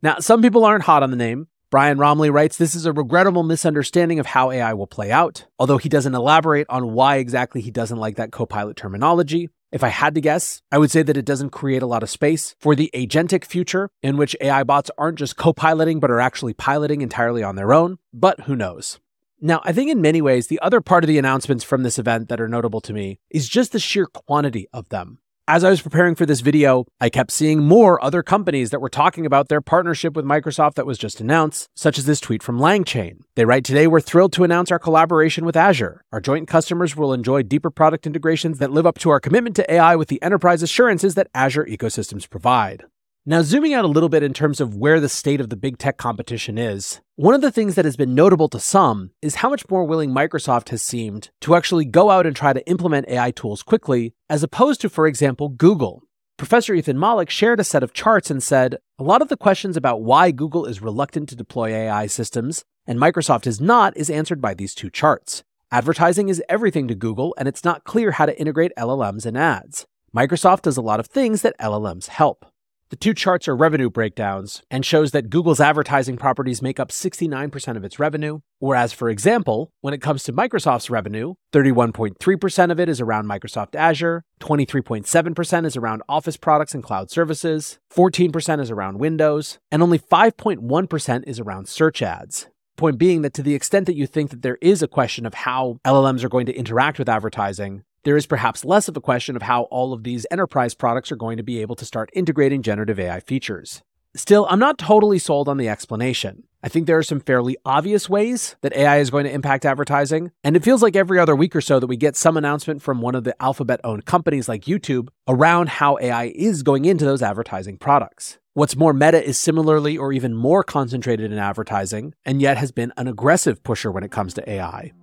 Now, 0.04 0.20
some 0.20 0.44
people 0.44 0.66
aren't 0.66 0.84
hot 0.84 1.01
on 1.01 1.10
the 1.10 1.18
name. 1.18 1.48
Brian 1.72 1.98
Roemmele 1.98 2.32
writes 2.32 2.58
this 2.58 2.75
is 2.75 2.86
a 2.86 2.94
regrettable 2.94 3.42
misunderstanding 3.42 4.20
of 4.20 4.27
how 4.27 4.51
AI 4.51 4.72
will 4.75 4.86
play 4.86 5.12
out, 5.12 5.48
although 5.58 5.80
he 5.80 5.89
doesn't 5.89 6.13
elaborate 6.13 6.68
on 6.70 6.94
why 6.94 7.16
exactly 7.16 7.60
he 7.60 7.72
doesn't 7.72 7.98
like 7.98 8.18
that 8.18 8.32
copilot 8.32 8.77
terminology. 8.77 9.50
If 9.72 9.84
I 9.84 9.90
had 9.90 10.16
to 10.16 10.22
guess, 10.22 10.62
I 10.72 10.78
would 10.78 10.92
say 10.92 11.04
that 11.04 11.18
it 11.18 11.26
doesn't 11.26 11.50
create 11.50 11.82
a 11.82 11.88
lot 11.88 12.02
of 12.02 12.10
space 12.10 12.56
for 12.58 12.74
the 12.74 12.90
agentic 12.94 13.44
future 13.44 13.90
in 14.02 14.16
which 14.16 14.36
AI 14.40 14.64
bots 14.64 14.90
aren't 14.98 15.20
just 15.20 15.36
co 15.36 15.52
piloting, 15.52 16.00
but 16.00 16.10
are 16.10 16.22
actually 16.22 16.54
piloting 16.54 17.02
entirely 17.02 17.44
on 17.44 17.56
their 17.56 17.74
own. 17.74 17.98
But 18.14 18.42
who 18.42 18.56
knows? 18.56 19.00
Now, 19.42 19.62
I 19.66 19.74
think 19.74 19.92
in 19.92 20.02
many 20.02 20.22
ways, 20.22 20.48
the 20.48 20.60
other 20.62 20.82
part 20.82 21.04
of 21.04 21.10
the 21.10 21.20
announcements 21.20 21.64
from 21.64 21.84
this 21.84 22.00
event 22.00 22.30
that 22.30 22.40
are 22.40 22.48
notable 22.48 22.82
to 22.82 22.94
me 22.94 23.20
is 23.30 23.50
just 23.50 23.72
the 23.72 23.80
sheer 23.80 24.08
quantity 24.08 24.68
of 24.72 24.90
them. 24.90 25.20
As 25.50 25.64
I 25.64 25.70
was 25.70 25.81
preparing 25.81 26.14
for 26.16 26.25
this 26.25 26.42
video, 26.42 26.83
I 27.00 27.10
kept 27.10 27.31
seeing 27.31 27.64
more 27.64 28.03
other 28.03 28.22
companies 28.22 28.70
that 28.72 28.81
were 28.81 28.90
talking 28.90 29.25
about 29.25 29.48
their 29.48 29.62
partnership 29.62 30.14
with 30.14 30.25
Microsoft 30.25 30.74
that 30.74 30.86
was 30.86 30.98
just 30.98 31.22
announced, 31.22 31.70
such 31.74 31.98
as 31.98 32.05
this 32.05 32.20
tweet 32.20 32.44
from 32.44 32.60
LangChain. 32.60 33.20
They 33.36 33.46
write 33.46 33.64
Today, 33.64 33.88
we're 33.88 34.01
thrilled 34.01 34.33
to 34.33 34.44
announce 34.44 34.72
our 34.74 34.79
collaboration 34.79 35.46
with 35.46 35.55
Azure. 35.55 36.03
Our 36.12 36.20
joint 36.20 36.50
customers 36.50 36.98
will 36.98 37.14
enjoy 37.14 37.44
deeper 37.44 37.70
product 37.70 38.05
integrations 38.05 38.60
that 38.60 38.74
live 38.74 38.86
up 38.86 38.98
to 38.98 39.10
our 39.10 39.22
commitment 39.22 39.55
to 39.55 39.74
AI 39.74 39.96
with 39.96 40.10
the 40.10 40.22
enterprise 40.22 40.62
assurances 40.62 41.16
that 41.16 41.29
Azure 41.33 41.64
ecosystems 41.64 42.29
provide. 42.29 42.83
Now, 43.25 43.42
zooming 43.42 43.74
out 43.74 43.86
a 43.86 43.90
little 43.90 44.10
bit 44.10 44.24
in 44.24 44.33
terms 44.33 44.60
of 44.60 44.75
where 44.75 45.00
the 45.00 45.07
state 45.07 45.40
of 45.40 45.50
the 45.50 45.55
big 45.55 45.77
tech 45.77 45.96
competition 45.96 46.57
is, 46.57 47.00
one 47.20 47.34
of 47.34 47.42
the 47.42 47.51
things 47.51 47.74
that 47.74 47.84
has 47.84 47.98
been 47.98 48.14
notable 48.14 48.48
to 48.48 48.60
some 48.60 49.10
is 49.24 49.36
how 49.36 49.50
much 49.50 49.68
more 49.72 49.84
willing 49.84 50.12
Microsoft 50.12 50.70
has 50.70 50.84
seemed 50.84 51.32
to 51.42 51.56
actually 51.56 51.84
go 51.84 52.12
out 52.12 52.27
and 52.27 52.36
try 52.36 52.53
to 52.53 52.70
implement 52.70 53.10
AI 53.10 53.32
tools 53.32 53.64
quickly, 53.64 54.14
as 54.30 54.44
opposed 54.44 54.82
to, 54.82 54.88
for 54.88 55.08
example, 55.08 55.50
Google. 55.50 56.03
Professor 56.38 56.75
Ethan 56.75 56.96
Mollick 56.96 57.32
shared 57.32 57.60
a 57.60 57.64
set 57.64 57.82
of 57.82 57.92
charts 57.92 58.30
and 58.30 58.44
said 58.44 58.77
a 59.00 59.03
lot 59.03 59.24
of 59.24 59.30
the 59.30 59.36
questions 59.36 59.75
about 59.75 60.03
why 60.03 60.30
Google 60.30 60.68
is 60.68 60.80
reluctant 60.80 61.27
to 61.30 61.36
deploy 61.36 61.70
AI 61.70 62.06
systems 62.06 62.64
and 62.86 63.00
Microsoft 63.00 63.48
is 63.48 63.60
not 63.60 63.98
is 63.98 64.12
answered 64.12 64.40
by 64.40 64.53
these 64.53 64.75
two 64.75 64.92
charts. 64.92 65.44
Advertising 65.72 66.30
is 66.30 66.44
everything 66.48 66.88
to 66.88 66.94
Google, 66.94 67.34
and 67.40 67.48
it's 67.48 67.64
not 67.64 67.84
clear 67.84 68.12
how 68.12 68.27
to 68.27 68.40
integrate 68.40 68.74
LLMs 68.77 69.25
and 69.25 69.36
ads. 69.36 69.88
Microsoft 70.16 70.62
does 70.62 70.77
a 70.77 70.84
lot 70.84 71.00
of 71.00 71.08
things 71.08 71.42
that 71.42 71.58
LLMs 71.60 72.10
help. 72.10 72.46
The 72.90 72.96
two 72.96 73.14
charts 73.14 73.50
are 73.50 73.56
revenue 73.56 73.90
breakdowns 73.90 74.64
and 74.72 74.86
shows 74.86 75.12
that 75.12 75.30
Google's 75.30 75.60
advertising 75.60 76.16
properties 76.16 76.62
make 76.62 76.80
up 76.80 76.88
69% 76.88 77.76
of 77.76 77.84
its 77.84 78.00
revenue, 78.00 78.40
whereas, 78.60 78.94
for 78.94 79.10
example, 79.10 79.72
when 79.82 79.94
it 79.94 80.02
comes 80.02 80.24
to 80.24 80.32
Microsoft's 80.32 80.90
revenue, 80.90 81.34
31.3% 81.52 82.72
of 82.72 82.80
it 82.80 82.88
is 82.88 83.02
around 83.02 83.26
Microsoft 83.26 83.76
Azure, 83.76 84.24
23.7% 84.40 85.66
is 85.66 85.76
around 85.76 86.02
Office 86.08 86.38
products 86.38 86.74
and 86.74 86.82
cloud 86.82 87.12
services, 87.12 87.78
14% 87.94 88.62
is 88.62 88.72
around 88.72 89.00
Windows, 89.00 89.60
and 89.70 89.84
only 89.84 90.00
5.1% 90.00 91.24
is 91.28 91.42
around 91.42 91.68
search 91.68 92.02
ads. 92.02 92.48
Point 92.78 92.98
being 92.98 93.22
that 93.24 93.34
to 93.34 93.44
the 93.44 93.56
extent 93.56 93.86
that 93.88 93.98
you 93.98 94.08
think 94.08 94.30
that 94.30 94.44
there 94.44 94.60
is 94.62 94.82
a 94.82 94.88
question 94.88 95.26
of 95.26 95.34
how 95.34 95.80
LLMs 95.86 96.24
are 96.24 96.30
going 96.30 96.46
to 96.46 96.56
interact 96.56 97.00
with 97.00 97.10
advertising, 97.10 97.84
there 98.03 98.18
is 98.18 98.25
perhaps 98.25 98.64
less 98.66 98.88
of 98.88 98.96
a 98.98 99.01
question 99.01 99.36
of 99.36 99.42
how 99.42 99.64
all 99.64 99.94
of 99.94 100.03
these 100.03 100.25
enterprise 100.31 100.74
products 100.74 101.12
are 101.12 101.16
going 101.16 101.38
to 101.38 101.44
be 101.44 101.62
able 101.62 101.75
to 101.75 101.86
start 101.86 102.10
integrating 102.14 102.62
generative 102.62 103.00
AI 103.00 103.20
features. 103.20 103.83
Still, 104.16 104.48
I'm 104.50 104.60
not 104.60 104.77
totally 104.77 105.20
sold 105.20 105.48
on 105.48 105.57
the 105.57 105.70
explanation. 105.70 106.44
I 106.64 106.70
think 106.70 106.88
there 106.88 106.98
are 106.98 107.03
some 107.03 107.20
fairly 107.20 107.55
obvious 107.66 108.10
ways 108.10 108.55
that 108.62 108.75
AI 108.75 108.98
is 108.98 109.12
going 109.12 109.25
to 109.25 109.31
impact 109.31 109.64
advertising, 109.64 110.31
and 110.44 110.55
it 110.55 110.64
feels 110.64 110.81
like 110.81 110.96
every 110.96 111.20
other 111.20 111.36
week 111.36 111.55
or 111.55 111.62
so 111.62 111.79
that 111.79 111.86
we 111.88 111.98
get 111.98 112.16
some 112.16 112.36
announcement 112.36 112.81
from 112.81 113.00
one 113.00 113.14
of 113.14 113.25
the 113.25 113.40
Alphabet 113.42 113.79
owned 113.83 114.05
companies 114.05 114.50
like 114.50 114.66
YouTube 114.66 115.10
around 115.27 115.70
how 115.70 116.00
AI 116.01 116.31
is 116.36 116.64
going 116.64 116.86
into 116.86 117.05
those 117.05 117.22
advertising 117.22 117.77
products. 117.77 118.40
What's 118.53 118.75
more, 118.75 118.92
Meta 118.92 119.24
is 119.24 119.38
similarly 119.38 120.00
or 120.00 120.12
even 120.12 120.33
more 120.33 120.64
concentrated 120.64 121.31
in 121.31 121.38
advertising, 121.38 122.16
and 122.25 122.42
yet 122.42 122.57
has 122.57 122.72
been 122.72 122.92
an 122.98 123.07
aggressive 123.07 123.62
pusher 123.62 123.92
when 123.92 124.03
it 124.03 124.12
comes 124.12 124.33
to 124.33 124.50
AI. 124.50 124.94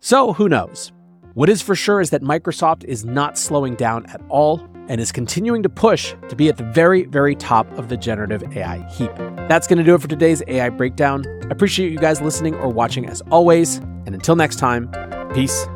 So, 0.00 0.32
who 0.32 0.48
knows? 0.48 0.92
What 1.34 1.48
is 1.48 1.62
for 1.62 1.74
sure 1.74 2.02
is 2.02 2.10
that 2.10 2.20
Microsoft 2.22 2.84
is 2.84 3.06
not 3.06 3.38
slowing 3.38 3.74
down 3.74 4.04
at 4.06 4.20
all 4.28 4.68
and 4.88 5.00
is 5.00 5.10
continuing 5.12 5.62
to 5.62 5.70
push 5.70 6.14
to 6.28 6.36
be 6.36 6.50
at 6.50 6.58
the 6.58 6.64
very, 6.64 7.04
very 7.04 7.34
top 7.34 7.70
of 7.78 7.88
the 7.88 7.96
generative 7.96 8.44
AI 8.54 8.86
heap. 8.90 9.10
That's 9.48 9.66
going 9.66 9.78
to 9.78 9.84
do 9.84 9.94
it 9.94 10.02
for 10.02 10.08
today's 10.08 10.42
AI 10.46 10.68
breakdown. 10.68 11.24
I 11.44 11.48
appreciate 11.48 11.90
you 11.90 11.98
guys 11.98 12.20
listening 12.20 12.54
or 12.56 12.68
watching 12.68 13.06
as 13.08 13.22
always. 13.30 13.78
And 14.04 14.14
until 14.14 14.36
next 14.36 14.56
time, 14.56 14.90
peace 15.32 15.66